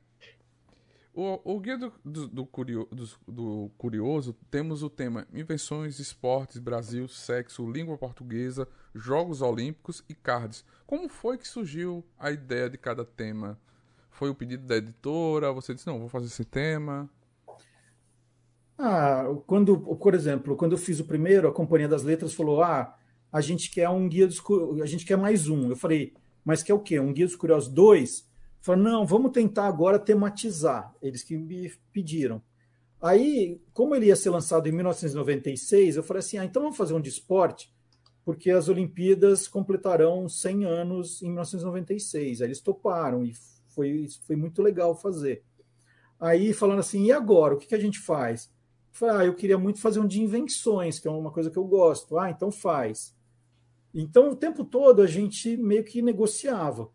[1.14, 6.58] O, o Guia do, do, do, curio, do, do, Curioso temos o tema Invenções, Esportes,
[6.58, 10.66] Brasil, Sexo, Língua Portuguesa, Jogos Olímpicos e Cards.
[10.88, 13.60] Como foi que surgiu a ideia de cada tema?
[14.10, 15.52] Foi o pedido da editora?
[15.52, 17.08] Você disse, não, vou fazer esse tema?
[18.78, 22.98] Ah, quando, por exemplo, quando eu fiz o primeiro, a Companhia das Letras falou: ah,
[23.34, 24.40] a gente quer um guia dos
[24.80, 25.72] a gente quer mais um.
[25.72, 26.14] Eu falei,
[26.46, 27.00] mas quer o quê?
[27.00, 28.30] Um guia dos curiosos dois?
[28.62, 30.94] Falei, não, vamos tentar agora tematizar.
[31.02, 32.44] Eles que me pediram.
[33.02, 36.94] Aí, como ele ia ser lançado em 1996, eu falei assim, ah, então vamos fazer
[36.94, 37.74] um de esporte,
[38.24, 42.40] porque as Olimpíadas completarão 100 anos em 1996.
[42.40, 43.34] Aí eles toparam e
[43.70, 45.44] foi, foi muito legal fazer.
[46.20, 47.56] Aí falando assim, e agora?
[47.56, 48.46] O que, que a gente faz?
[48.92, 51.58] Eu falei, ah, eu queria muito fazer um de invenções, que é uma coisa que
[51.58, 52.20] eu gosto.
[52.20, 53.13] Ah, então faz.
[53.94, 56.90] Então, o tempo todo a gente meio que negociava.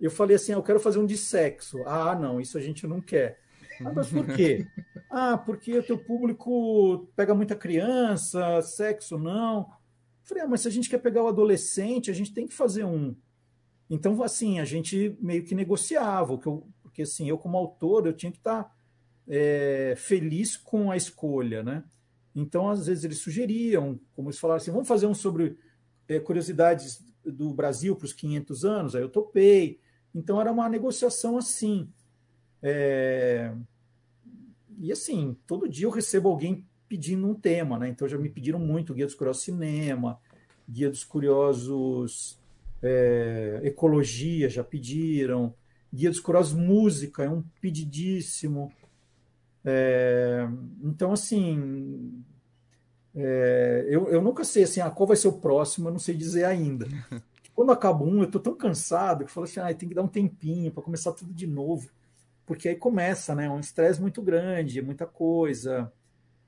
[0.00, 1.82] Eu falei assim: ah, eu quero fazer um de sexo.
[1.84, 3.38] Ah, não, isso a gente não quer.
[3.84, 4.66] Ah, mas por quê?
[5.10, 9.60] ah, porque o teu público pega muita criança, sexo não.
[9.60, 9.66] Eu
[10.22, 12.84] falei, ah, mas se a gente quer pegar o adolescente, a gente tem que fazer
[12.84, 13.14] um.
[13.90, 16.38] Então, assim, a gente meio que negociava,
[16.82, 18.74] porque assim, eu como autor, eu tinha que estar
[19.26, 21.84] é, feliz com a escolha, né?
[22.34, 25.58] Então, às vezes eles sugeriam, como eles falaram assim, vamos fazer um sobre
[26.08, 29.78] é, curiosidades do Brasil para os 500 anos, aí eu topei.
[30.14, 31.88] Então era uma negociação assim.
[32.62, 33.52] É...
[34.78, 37.88] E assim, todo dia eu recebo alguém pedindo um tema, né?
[37.88, 40.18] Então já me pediram muito Guia dos Curiosos Cinema,
[40.68, 42.38] Guia dos Curiosos
[42.82, 45.54] é, Ecologia, já pediram,
[45.92, 48.72] Guia dos Curiosos Música, é um pedidíssimo.
[49.64, 50.48] É...
[50.82, 52.24] Então, assim,
[53.20, 56.14] é, eu, eu nunca sei assim, ah, qual vai ser o próximo, eu não sei
[56.14, 56.86] dizer ainda.
[57.52, 60.02] Quando acaba um, eu estou tão cansado que eu falo assim, ah, tem que dar
[60.02, 61.90] um tempinho para começar tudo de novo.
[62.46, 63.50] Porque aí começa, né?
[63.50, 65.92] Um estresse muito grande, muita coisa.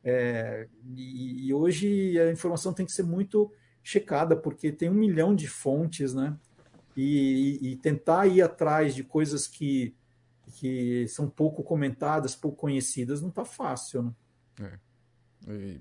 [0.04, 3.52] É, e, e, hoje a informação tem que ser muito
[3.82, 6.36] checada, porque tem um milhão de fontes, né?
[6.96, 9.92] E, e, e tentar ir atrás de coisas que,
[10.54, 14.14] que são pouco comentadas, pouco conhecidas, não está fácil, né?
[14.62, 14.78] É.
[15.52, 15.80] E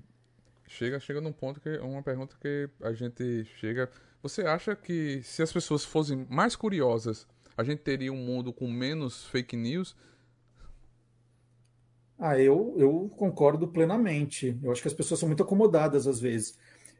[0.70, 3.90] chega, chega num ponto que é uma pergunta que a gente chega.
[4.22, 8.70] Você acha que se as pessoas fossem mais curiosas, a gente teria um mundo com
[8.70, 9.96] menos fake news?
[12.18, 14.56] Ah, eu, eu concordo plenamente.
[14.62, 16.56] Eu acho que as pessoas são muito acomodadas às vezes.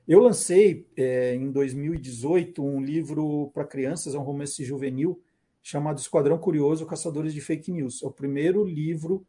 [0.08, 5.22] Eu lancei é, em 2018 um livro para crianças, é um romance juvenil,
[5.62, 8.02] chamado Esquadrão Curioso Caçadores de Fake News.
[8.02, 9.24] É o primeiro livro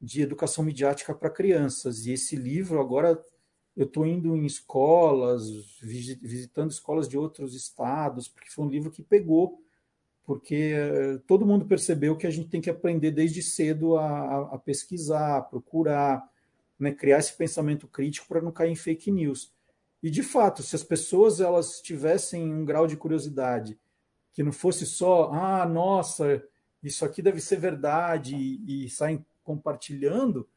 [0.00, 2.04] de educação midiática para crianças.
[2.04, 3.18] E esse livro, agora,
[3.78, 5.48] eu estou indo em escolas,
[5.80, 9.62] visitando escolas de outros estados, porque foi um livro que pegou,
[10.26, 14.58] porque eh, todo mundo percebeu que a gente tem que aprender desde cedo a, a
[14.58, 16.28] pesquisar, a procurar,
[16.76, 19.54] né, criar esse pensamento crítico para não cair em fake news.
[20.02, 23.78] E de fato, se as pessoas elas tivessem um grau de curiosidade
[24.32, 26.42] que não fosse só, ah, nossa,
[26.82, 30.48] isso aqui deve ser verdade e, e saem compartilhando,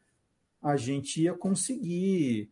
[0.60, 2.51] a gente ia conseguir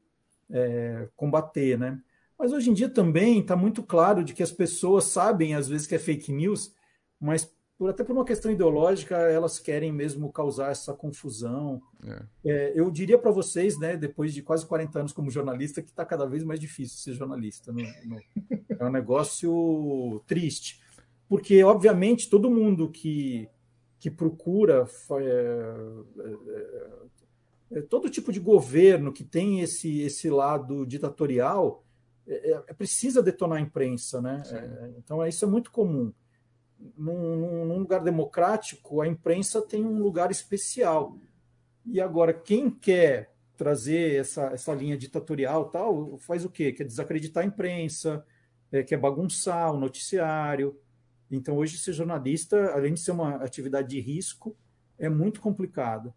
[0.52, 2.00] é, combater, né?
[2.38, 5.86] Mas hoje em dia também está muito claro de que as pessoas sabem às vezes
[5.86, 6.74] que é fake news,
[7.20, 11.82] mas por, até por uma questão ideológica elas querem mesmo causar essa confusão.
[12.06, 12.24] É.
[12.46, 16.06] É, eu diria para vocês, né, depois de quase 40 anos como jornalista, que está
[16.06, 17.72] cada vez mais difícil ser jornalista.
[17.72, 18.20] No, no,
[18.80, 20.80] é um negócio triste
[21.30, 23.48] porque, obviamente, todo mundo que,
[24.00, 25.76] que procura é,
[26.18, 26.90] é,
[27.90, 31.84] todo tipo de governo que tem esse, esse lado ditatorial
[32.28, 34.22] é, é precisa detonar a imprensa.
[34.22, 34.42] Né?
[34.98, 36.14] então, isso é muito comum.
[36.98, 41.18] Num, num, lugar democrático, a imprensa tem um lugar especial.
[41.86, 46.72] E agora, quem quer trazer essa, essa linha ditatorial tal, faz o quê?
[46.72, 48.26] Quer desacreditar a imprensa,
[48.72, 50.80] é, quer bagunçar o noticiário.
[51.30, 54.56] Então, hoje, ser jornalista, além de ser uma atividade de risco,
[54.98, 56.14] é muito complicado.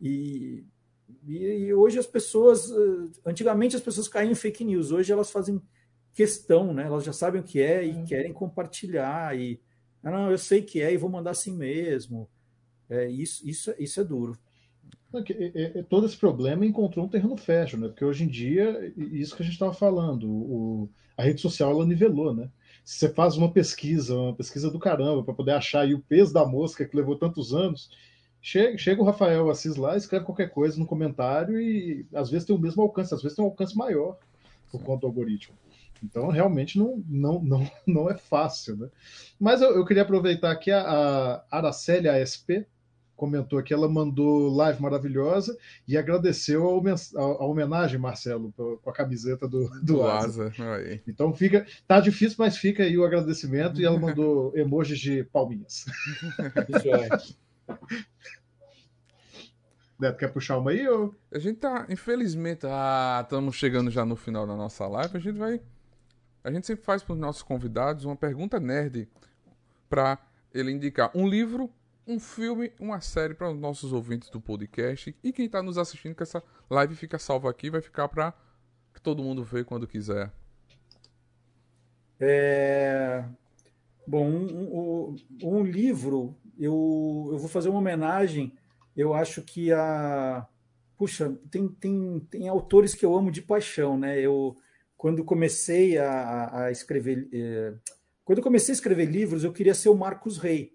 [0.00, 0.64] E,
[1.26, 5.30] e, e, hoje as pessoas, eh, antigamente as pessoas caíam em fake news, hoje elas
[5.30, 5.60] fazem
[6.12, 6.84] questão, né?
[6.84, 8.04] elas já sabem o que é e uhum.
[8.04, 9.36] querem compartilhar.
[9.38, 9.60] E,
[10.02, 12.28] ah, não, eu sei que é e vou mandar assim mesmo.
[12.88, 14.38] É, isso, isso, isso é duro.
[15.14, 17.88] É, é, todo esse problema encontrou um terreno fértil, né?
[17.88, 21.86] Porque hoje em dia, isso que a gente estava falando, o, a rede social ela
[21.86, 22.50] nivelou, né?
[22.84, 26.32] Se você faz uma pesquisa, uma pesquisa do caramba, para poder achar aí o peso
[26.32, 27.88] da mosca que levou tantos anos,
[28.44, 32.54] chega, chega o Rafael Assis lá, escreve qualquer coisa no comentário e às vezes tem
[32.54, 34.18] o mesmo alcance, às vezes tem um alcance maior
[34.70, 35.56] por conta do algoritmo.
[36.02, 38.76] Então, realmente não, não, não, não é fácil.
[38.76, 38.88] Né?
[39.40, 40.82] Mas eu, eu queria aproveitar aqui a,
[41.50, 42.66] a Araceli ASP,
[43.16, 45.56] comentou aqui, ela mandou live maravilhosa
[45.88, 50.48] e agradeceu a, a homenagem, Marcelo, com a camiseta do, do, do Asa.
[50.48, 51.00] Asa.
[51.08, 55.86] Então fica, tá difícil, mas fica aí o agradecimento e ela mandou emojis de palminhas.
[56.68, 57.08] Isso é.
[59.98, 60.86] Neto, quer puxar uma aí?
[60.88, 61.14] Ou...
[61.32, 65.16] A gente tá, infelizmente, ah, estamos chegando já no final da nossa live.
[65.16, 65.60] A gente vai.
[66.42, 69.08] A gente sempre faz para os nossos convidados uma pergunta nerd
[69.88, 70.18] para
[70.52, 71.70] ele indicar um livro
[72.06, 76.14] um filme, uma série para os nossos ouvintes do podcast e quem está nos assistindo,
[76.14, 78.34] que essa live fica salva aqui, vai ficar para
[79.02, 80.32] todo mundo vê quando quiser.
[82.18, 83.24] É...
[84.06, 88.52] Bom, um, um, um, livro, eu, eu vou fazer uma homenagem.
[88.96, 90.46] Eu acho que a.
[90.96, 94.20] Puxa, tem, tem, tem autores que eu amo de paixão, né?
[94.20, 94.56] Eu,
[94.96, 97.28] quando comecei a, a escrever.
[97.32, 97.74] Eh,
[98.24, 100.72] quando comecei a escrever livros, eu queria ser o Marcos Rey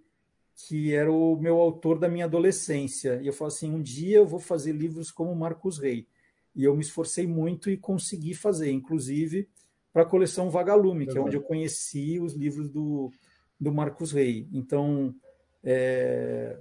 [0.68, 3.22] que era o meu autor da minha adolescência.
[3.22, 6.08] E eu falei assim: um dia eu vou fazer livros como Marcos Rey.
[6.56, 9.48] E eu me esforcei muito e consegui fazer, inclusive
[9.94, 13.12] para a coleção Vagalume, que é onde eu conheci os livros do,
[13.60, 14.48] do Marcos Rey.
[14.52, 15.16] Então,
[15.64, 16.58] é...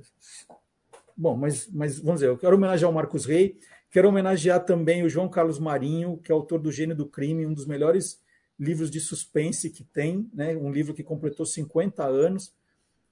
[1.16, 3.58] bom, mas, mas vamos dizer, eu quero homenagear o Marcos Rey,
[3.90, 7.54] quero homenagear também o João Carlos Marinho, que é autor do Gênio do Crime, um
[7.54, 8.20] dos melhores
[8.58, 10.56] livros de suspense que tem, né?
[10.56, 12.52] um livro que completou 50 anos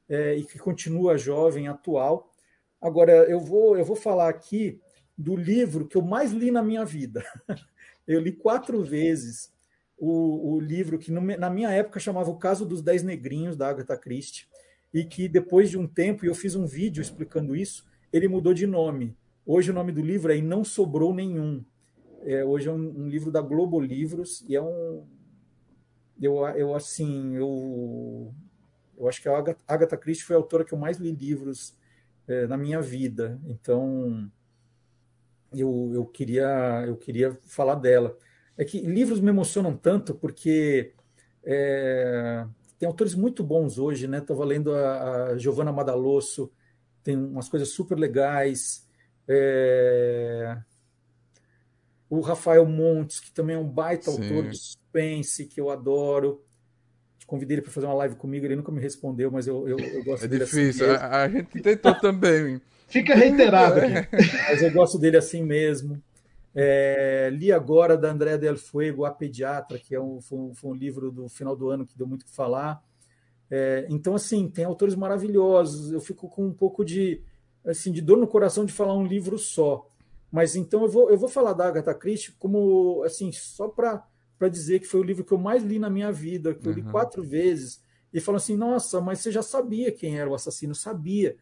[0.08, 2.32] é, e que continua jovem, atual.
[2.80, 4.80] Agora, eu vou, eu vou falar aqui
[5.16, 7.24] do livro que eu mais li na minha vida.
[8.06, 9.52] Eu li quatro vezes
[9.98, 13.68] o, o livro que, no, na minha época, chamava O Caso dos Dez Negrinhos, da
[13.68, 14.46] Agatha Christie,
[14.96, 18.54] e que depois de um tempo, e eu fiz um vídeo explicando isso, ele mudou
[18.54, 19.14] de nome.
[19.44, 21.62] Hoje o nome do livro é E Não Sobrou Nenhum.
[22.22, 25.06] É, hoje é um, um, livro da Globo Livros e é um.
[26.18, 28.34] Eu, eu assim, eu
[28.96, 29.36] eu acho que a
[29.68, 31.76] Agatha Christie foi a autora que eu mais li livros
[32.26, 33.38] é, na minha vida.
[33.44, 34.30] Então,
[35.52, 38.16] eu, eu, queria, eu queria falar dela.
[38.56, 40.94] É que livros me emocionam tanto porque
[41.44, 42.46] é,
[42.78, 44.18] tem autores muito bons hoje, né?
[44.18, 46.50] Estou lendo a, a Giovanna Madalosso,
[47.02, 48.86] tem umas coisas super legais.
[49.28, 50.56] É,
[52.08, 54.22] o, Rafael Montes, que também é um baita Sim.
[54.22, 56.42] autor de suspense, que eu adoro.
[57.26, 60.04] Convidei ele para fazer uma live comigo, ele nunca me respondeu, mas eu, eu, eu
[60.04, 60.86] gosto É dele difícil.
[60.86, 61.04] assim mesmo.
[61.04, 62.60] a, a gente tentou também.
[62.86, 63.92] Fica reiterado aqui.
[64.48, 66.00] Mas eu gosto dele assim mesmo.
[66.58, 70.70] É, li agora da André Del Fuego, A Pediatra, que é um, foi, um, foi
[70.70, 72.82] um livro do final do ano que deu muito o que falar.
[73.50, 75.92] É, então, assim, tem autores maravilhosos.
[75.92, 77.22] Eu fico com um pouco de,
[77.64, 79.86] assim, de dor no coração de falar um livro só.
[80.32, 84.02] Mas então eu vou, eu vou falar da Agatha Christie como, assim, só para
[84.50, 86.82] dizer que foi o livro que eu mais li na minha vida, que eu li
[86.82, 86.88] Uhum.
[86.90, 87.82] quatro vezes.
[88.12, 90.74] E falam assim: nossa, mas você já sabia quem era o assassino?
[90.74, 91.36] Sabia.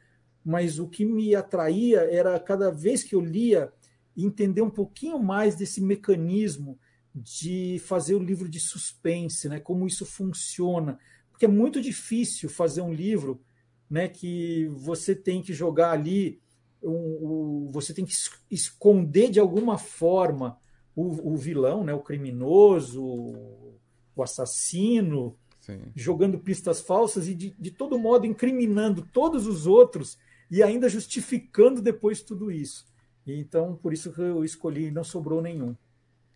[0.45, 3.73] Mas o que me atraía era cada vez que eu lia
[4.17, 6.79] entender um pouquinho mais desse mecanismo
[7.15, 9.61] de fazer o livro de suspense, né?
[9.61, 10.99] Como isso funciona,
[11.31, 13.41] porque é muito difícil fazer um livro,
[13.89, 14.09] né?
[14.09, 16.41] Que você tem que jogar ali,
[16.83, 20.59] um, o- você tem que es- esconder de alguma forma
[20.95, 21.95] o, o vilão, né?
[21.95, 25.81] O criminoso, o assassino, Sim.
[25.95, 30.19] jogando pistas falsas e de, de todo modo incriminando todos os outros
[30.51, 32.87] e ainda justificando depois tudo isso.
[33.27, 35.77] E Então, por isso que eu escolhi, não sobrou nenhum.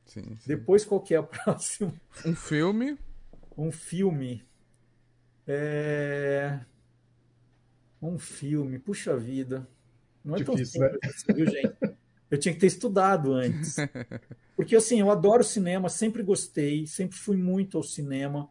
[0.06, 0.38] Sim, sim.
[0.46, 1.92] Depois, qual que é o próximo?
[2.24, 2.98] Um filme.
[3.56, 4.44] Um filme.
[5.46, 6.60] É...
[8.00, 9.68] Um filme, puxa vida.
[10.24, 10.90] Não é tão Difícil, né?
[10.90, 11.98] simples assim, viu, gente?
[12.30, 13.76] Eu tinha que ter estudado antes.
[14.54, 18.50] Porque, assim, eu adoro cinema, sempre gostei, sempre fui muito ao cinema.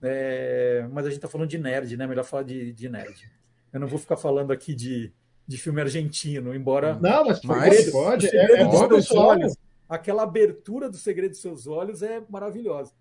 [0.00, 2.06] É, Mas a gente está falando de nerd, né?
[2.06, 3.28] Melhor falar de, de nerd.
[3.72, 5.12] Eu não vou ficar falando aqui de,
[5.50, 8.26] de filme argentino, embora Não, mas, Mas- pode, pode.
[8.26, 9.56] o É, segredo é dos seus olhos,
[9.88, 12.92] aquela abertura do segredo dos seus olhos é maravilhosa.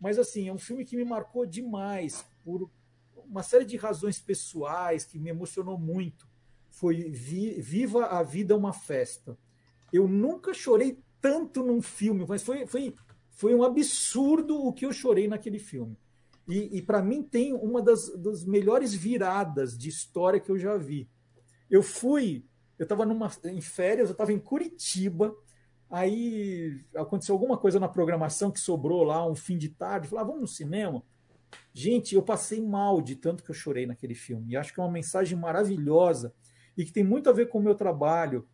[0.00, 2.70] Mas assim, é um filme que me marcou demais por
[3.28, 6.28] uma série de razões pessoais que me emocionou muito.
[6.70, 9.36] Foi Vi- Viva a Vida é uma Festa.
[9.92, 12.94] Eu nunca chorei tanto num filme, mas foi, foi,
[13.30, 15.96] foi um absurdo o que eu chorei naquele filme.
[16.46, 20.76] E, e para mim tem uma das, das melhores viradas de história que eu já
[20.76, 21.08] vi.
[21.70, 22.44] Eu fui,
[22.78, 23.04] eu estava
[23.50, 25.34] em férias, eu estava em Curitiba,
[25.90, 30.26] aí aconteceu alguma coisa na programação que sobrou lá, um fim de tarde, falei, ah,
[30.26, 31.02] vamos no cinema?
[31.72, 34.52] Gente, eu passei mal de tanto que eu chorei naquele filme.
[34.52, 36.32] E acho que é uma mensagem maravilhosa
[36.76, 38.46] e que tem muito a ver com o meu trabalho.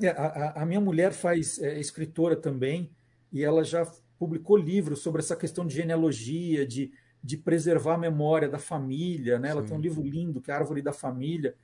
[0.00, 2.90] É, A, a- a minha mulher faz é, escritora também
[3.32, 3.84] e ela já
[4.18, 6.92] publicou livros sobre essa questão de genealogia, de,
[7.22, 9.38] de preservar a memória da família.
[9.38, 9.50] Né?
[9.50, 9.68] Ela Sim.
[9.68, 11.54] tem um livro lindo que é a Árvore da Família.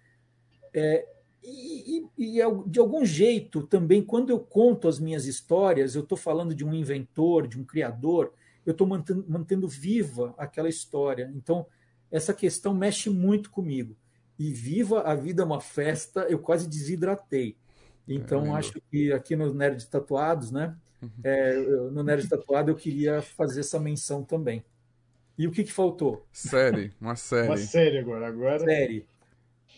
[0.74, 1.06] É,
[1.42, 6.18] e, e- e, de algum jeito também, quando eu conto as minhas histórias, eu estou
[6.18, 8.32] falando de um inventor, de um criador,
[8.66, 11.30] eu estou mantendo, mantendo viva aquela história.
[11.36, 11.66] Então,
[12.10, 13.96] essa questão mexe muito comigo.
[14.38, 17.56] E viva a vida é uma festa, eu quase desidratei.
[18.06, 18.56] Então, lindo.
[18.56, 20.76] acho que aqui no Nerd Tatuados, né?
[21.22, 24.64] é, eu- no Nerd Tatuado, eu queria fazer essa menção também.
[25.36, 26.26] E o que, que faltou?
[26.32, 26.92] Série.
[27.00, 27.48] Uma série.
[27.48, 28.28] Uma série agora.
[28.28, 28.58] Agora.
[28.60, 29.04] Série.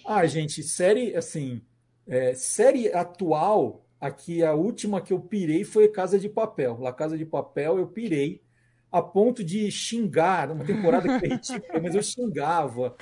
[0.06, 1.60] Ah, gente, série, assim,
[2.06, 6.78] é, série atual, aqui a última que eu pirei foi Casa de Papel.
[6.80, 8.42] La Casa de Papel eu pirei
[8.90, 12.96] a ponto de xingar, uma temporada que foi ridícula, mas eu xingava,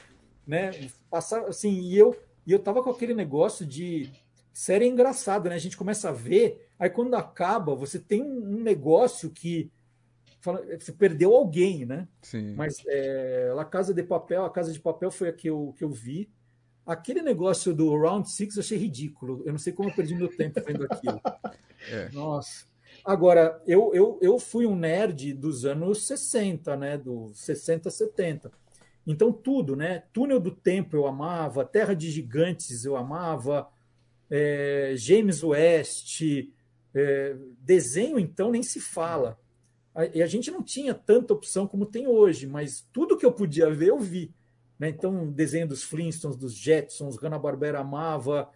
[0.46, 0.70] né?
[1.10, 4.10] Passava, assim, e eu, e eu tava com aquele negócio de
[4.52, 5.56] série é engraçada, né?
[5.56, 9.70] A gente começa a ver, aí quando acaba, você tem um, negócio que
[10.40, 12.08] fala- você perdeu alguém, né?
[12.22, 12.54] Sim.
[12.54, 15.84] Mas é, La Casa de Papel, a Casa de Papel foi a que eu, que
[15.84, 16.30] eu vi.
[16.86, 19.42] Aquele negócio do Round Six eu achei ridículo.
[19.44, 21.20] Eu não sei como eu perdi meu tempo vendo aquilo.
[21.86, 22.08] É.
[22.12, 22.64] Nossa.
[23.04, 26.96] Agora, eu, eu, eu fui um nerd dos anos 60, né?
[26.96, 28.50] Dos 60, 70.
[29.06, 30.04] Então, tudo, né?
[30.12, 33.68] Túnel do Tempo eu amava, Terra de Gigantes eu amava,
[34.30, 36.22] é, James West,
[36.94, 39.38] é, desenho, então, nem se fala.
[40.12, 43.70] E a gente não tinha tanta opção como tem hoje, mas tudo que eu podia
[43.70, 44.34] ver, eu vi.
[44.84, 44.90] Né?
[44.90, 48.48] Então, desenho dos Flintstones, dos Jetsons, Hanna-Barbera amava,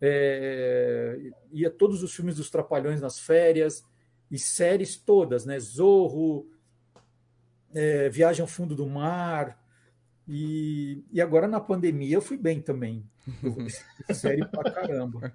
[0.00, 1.18] é,
[1.52, 3.84] ia todos os filmes dos Trapalhões nas férias,
[4.30, 5.58] e séries todas, né?
[5.60, 6.48] Zorro,
[7.74, 9.60] é, Viagem ao Fundo do Mar,
[10.28, 13.04] e, e agora na pandemia eu fui bem também.
[14.14, 15.34] Série pra caramba.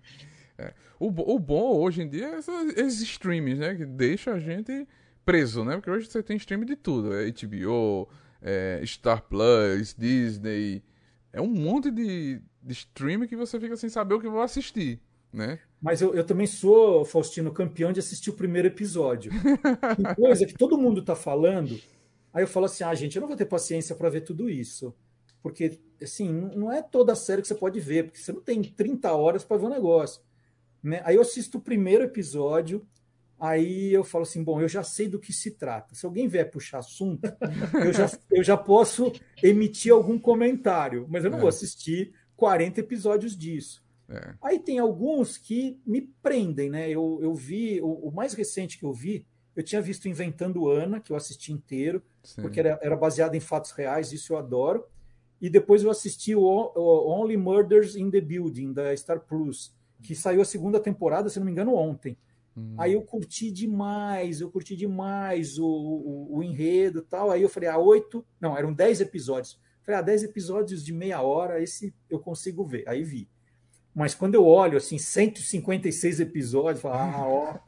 [1.00, 2.40] O, bo- o bom hoje em dia é
[2.82, 3.76] esses streams, né?
[3.76, 4.88] Que deixa a gente
[5.24, 5.76] preso, né?
[5.76, 7.14] Porque hoje você tem stream de tudo.
[7.14, 8.10] É HBO,
[8.48, 10.82] é Star Plus, Disney.
[11.34, 15.02] É um monte de, de stream que você fica sem saber o que vou assistir,
[15.34, 15.60] né?
[15.82, 19.32] Mas eu, eu também sou, Faustino, campeão de assistir o primeiro episódio.
[19.96, 21.80] Tem coisa que todo mundo está falando.
[22.34, 24.96] Aí eu falo assim: ah, gente, eu não vou ter paciência para ver tudo isso.
[25.44, 28.64] Porque, assim, não é toda a série que você pode ver, porque você não tem
[28.64, 30.22] 30 horas para ver o negócio.
[30.82, 31.02] Né?
[31.04, 32.86] Aí eu assisto o primeiro episódio,
[33.40, 35.94] Aí eu falo assim: bom, eu já sei do que se trata.
[35.94, 37.28] Se alguém vier puxar assunto,
[37.86, 39.12] eu já, eu já posso
[39.44, 41.42] emitir algum comentário, mas eu não é.
[41.42, 43.86] vou assistir 40 episódios disso.
[44.10, 44.34] É.
[44.42, 46.90] Aí tem alguns que me prendem, né?
[46.90, 49.26] Eu, eu vi, o, o, mais recente que eu vi,
[49.56, 52.42] eu tinha visto Inventando Ana, que eu assisti inteiro, Sim.
[52.42, 54.86] porque era, era baseado em fatos reais, isso eu adoro.
[55.42, 60.16] E depois eu assisti o, o Only Murders in the Building, da Star Plus, que
[60.16, 62.18] saiu a segunda temporada, se não me engano, ontem.
[62.58, 62.74] Hum.
[62.78, 67.30] Aí eu curti demais, eu curti demais o, o, o enredo e tal.
[67.30, 69.60] Aí eu falei, ah, oito, não, eram dez episódios.
[69.84, 72.84] Falei, ah, dez episódios de meia hora, esse eu consigo ver.
[72.88, 73.30] Aí vi.
[73.94, 77.60] Mas quando eu olho, assim, 156 episódios, falo, ah, ó,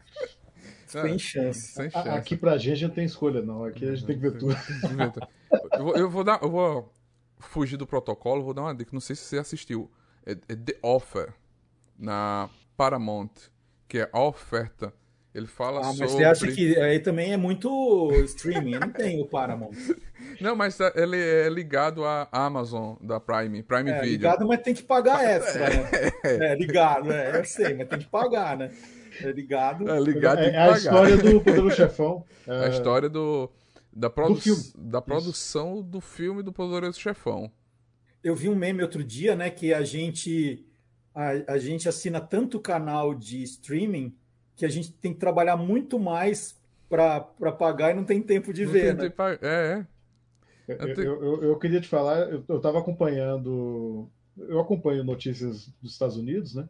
[0.88, 1.74] sem chance.
[1.74, 2.10] Sem chance.
[2.10, 3.64] Aqui pra gente não tem escolha, não.
[3.64, 4.56] Aqui a gente tem que ver tudo.
[5.74, 6.92] Eu vou, eu vou dar, eu vou
[7.38, 8.90] fugir do protocolo, vou dar uma dica.
[8.92, 9.90] Não sei se você assistiu.
[10.26, 11.34] É, é The Offer
[11.98, 13.50] na Paramount
[13.90, 14.94] que é a oferta.
[15.34, 16.10] Ele fala ah, mas sobre...
[16.10, 19.74] você acha que aí também é muito streaming, não tem o Paramount.
[20.42, 24.12] Não, mas é, ele é ligado à Amazon da Prime, Prime é, Video.
[24.12, 25.90] Ligado, mas tem que pagar extra, né?
[26.24, 28.72] É, ligado, é, eu sei, mas tem que pagar, né?
[29.22, 29.90] É ligado.
[29.90, 32.26] É ligado, é, a história do Poderoso Chefão.
[32.48, 32.66] É...
[32.66, 33.50] A história do,
[33.92, 34.36] da, produ...
[34.36, 35.84] do da produção Isso.
[35.84, 37.52] do filme do Poderoso Chefão.
[38.24, 40.69] Eu vi um meme outro dia, né, que a gente
[41.20, 44.16] a, a gente assina tanto canal de streaming
[44.56, 46.58] que a gente tem que trabalhar muito mais
[46.88, 48.96] para pagar e não tem tempo de não ver.
[48.96, 49.14] Né?
[49.42, 49.86] É,
[50.70, 50.76] é.
[50.96, 54.08] Eu, eu, eu, queria te falar, eu estava acompanhando,
[54.38, 56.70] eu acompanho notícias dos Estados Unidos, né?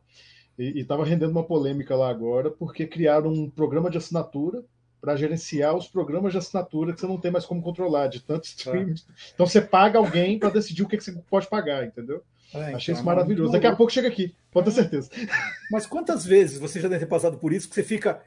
[0.57, 4.63] E estava rendendo uma polêmica lá agora, porque criaram um programa de assinatura
[4.99, 8.45] para gerenciar os programas de assinatura que você não tem mais como controlar, de tanto
[8.45, 8.95] streaming.
[9.07, 9.13] Ah.
[9.33, 12.23] Então você paga alguém para decidir o que, que você pode pagar, entendeu?
[12.53, 13.51] É, Achei então, isso maravilhoso.
[13.51, 15.09] Daqui a pouco chega aqui, pode ter certeza.
[15.71, 18.21] Mas quantas vezes você já deve ter passado por isso que você fica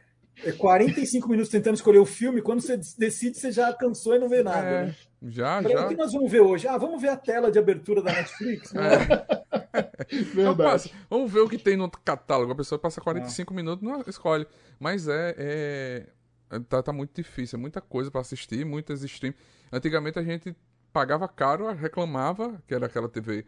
[0.59, 4.29] 45 é, minutos tentando escolher o filme, quando você decide, você já cansou e não
[4.29, 4.67] vê nada.
[4.67, 4.97] É, né?
[5.23, 5.87] Já, já.
[5.87, 6.67] O que nós vamos ver hoje?
[6.67, 8.73] Ah, vamos ver a tela de abertura da Netflix.
[8.73, 8.83] Né?
[9.73, 10.55] É.
[10.57, 12.53] passa, vamos ver o que tem no catálogo.
[12.53, 13.57] A pessoa passa 45 ah.
[13.57, 14.47] minutos, não escolhe.
[14.81, 16.07] Mas é, é
[16.69, 19.39] tá, tá, muito difícil, é muita coisa para assistir, muitas streams.
[19.73, 20.57] Antigamente a gente
[20.93, 23.47] pagava caro, reclamava que era aquela TV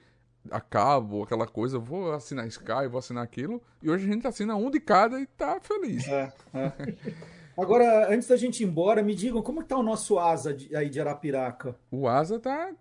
[0.51, 3.62] a cabo, aquela coisa, vou assinar Sky, vou assinar aquilo.
[3.82, 6.07] E hoje a gente assina um de cada e tá feliz.
[6.07, 6.72] É, é.
[7.57, 10.88] Agora, antes da gente ir embora, me digam como está o nosso asa de, aí
[10.88, 11.76] de Arapiraca?
[11.90, 12.72] O asa tá,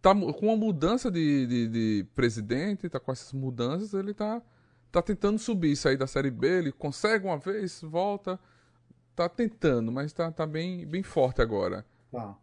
[0.00, 4.40] tá com uma mudança de, de, de, presidente, tá com essas mudanças, ele tá,
[4.92, 8.38] tá tentando subir, sair da Série B, ele consegue uma vez, volta,
[9.16, 11.84] tá tentando, mas tá, tá bem, bem forte agora.
[12.12, 12.36] Tá.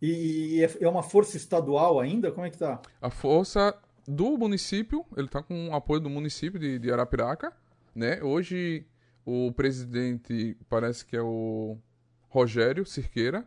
[0.00, 2.32] E, e é, é uma força estadual ainda?
[2.32, 2.80] Como é que tá?
[3.00, 3.74] A força
[4.06, 7.52] do município, ele está com o apoio do município de, de Arapiraca,
[7.94, 8.22] né?
[8.22, 8.86] Hoje
[9.24, 11.76] o presidente parece que é o
[12.28, 13.46] Rogério Cirqueira,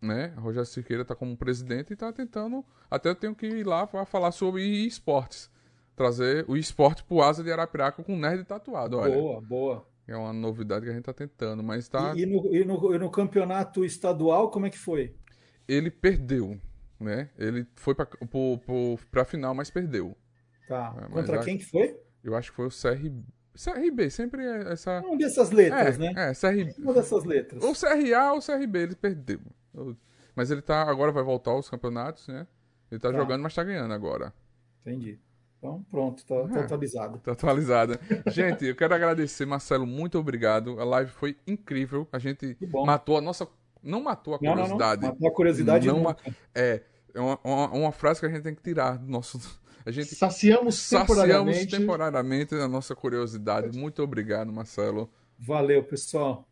[0.00, 0.34] né?
[0.36, 2.64] Rogério Cirqueira está como presidente e está tentando.
[2.90, 5.50] Até eu tenho que ir lá para falar sobre esportes.
[5.94, 9.14] Trazer o esporte pro Asa de Arapiraca com nerd tatuado, olha.
[9.14, 9.88] Boa, boa.
[10.06, 12.14] É uma novidade que a gente está tentando, mas tá.
[12.14, 15.14] E, e, no, e, no, e no campeonato estadual, como é que foi?
[15.66, 16.60] Ele perdeu
[17.00, 17.30] né?
[17.38, 20.16] Ele foi pra, pro, pro, pra final, mas perdeu.
[20.68, 20.94] Tá.
[21.00, 21.98] É, Contra quem que foi?
[22.22, 23.24] Eu acho que foi o CRB.
[23.54, 25.00] CRB, sempre é essa.
[25.00, 26.12] Uma dessas letras, é, né?
[26.16, 26.74] É, CRB.
[26.78, 27.62] Uma dessas letras.
[27.62, 29.40] Ou CRA ou CRB, ele perdeu.
[30.34, 30.82] Mas ele tá.
[30.82, 32.46] Agora vai voltar aos campeonatos, né?
[32.90, 33.16] Ele tá, tá.
[33.16, 34.32] jogando, mas tá ganhando agora.
[34.82, 35.18] Entendi.
[35.58, 37.18] Então, pronto, tá, tá é, atualizado.
[37.18, 37.98] Tá atualizada.
[38.30, 40.78] Gente, eu quero agradecer, Marcelo, muito obrigado.
[40.78, 42.06] A live foi incrível.
[42.12, 43.48] A gente matou a nossa
[43.86, 44.68] não matou a curiosidade.
[44.68, 45.08] Não, não, não.
[45.14, 46.16] Matou a curiosidade não.
[46.54, 46.82] É,
[47.16, 49.40] é uma, uma, uma, frase que a gente tem que tirar do nosso.
[49.84, 51.78] A gente saciamos, saciamos temporariamente.
[51.78, 53.78] temporariamente a nossa curiosidade.
[53.78, 55.08] Muito obrigado, Marcelo.
[55.38, 56.46] Valeu, pessoal.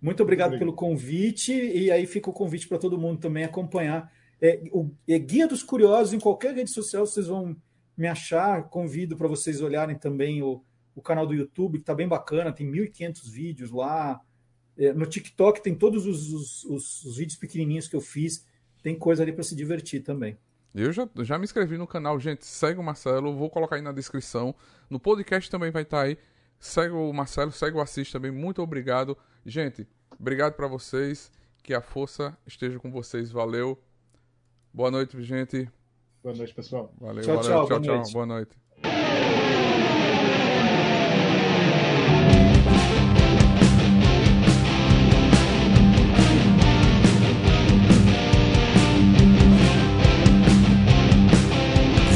[0.00, 1.52] Muito obrigado, pelo convite.
[1.52, 4.10] E aí fica o convite para todo mundo também acompanhar.
[4.40, 7.54] É, o, é Guia dos Curiosos, em qualquer rede social, vocês vão
[7.96, 8.64] me achar.
[8.64, 10.64] Convido para vocês olharem também o,
[10.94, 14.20] o canal do YouTube, que está bem bacana, tem 1.500 vídeos lá.
[14.78, 18.46] É, no TikTok tem todos os, os, os, os, vídeos pequenininhos que eu fiz.
[18.82, 20.36] Tem coisa ali para se divertir também.
[20.74, 22.46] Eu já, já me inscrevi no canal, gente.
[22.46, 24.54] Segue o Marcelo, vou colocar aí na descrição.
[24.88, 26.16] No podcast também vai estar tá aí.
[26.58, 28.30] Segue o Marcelo, segue o Assis também.
[28.30, 29.16] Muito obrigado.
[29.44, 29.88] Gente,
[30.18, 31.32] obrigado para vocês.
[31.62, 33.30] Que a força esteja com vocês.
[33.30, 33.78] Valeu.
[34.72, 35.68] Boa noite, gente.
[36.22, 36.94] Boa noite, pessoal.
[36.98, 37.50] Valeu, tchau, valeu.
[37.50, 38.12] tchau, tchau, boa tchau.
[38.12, 38.60] Boa noite.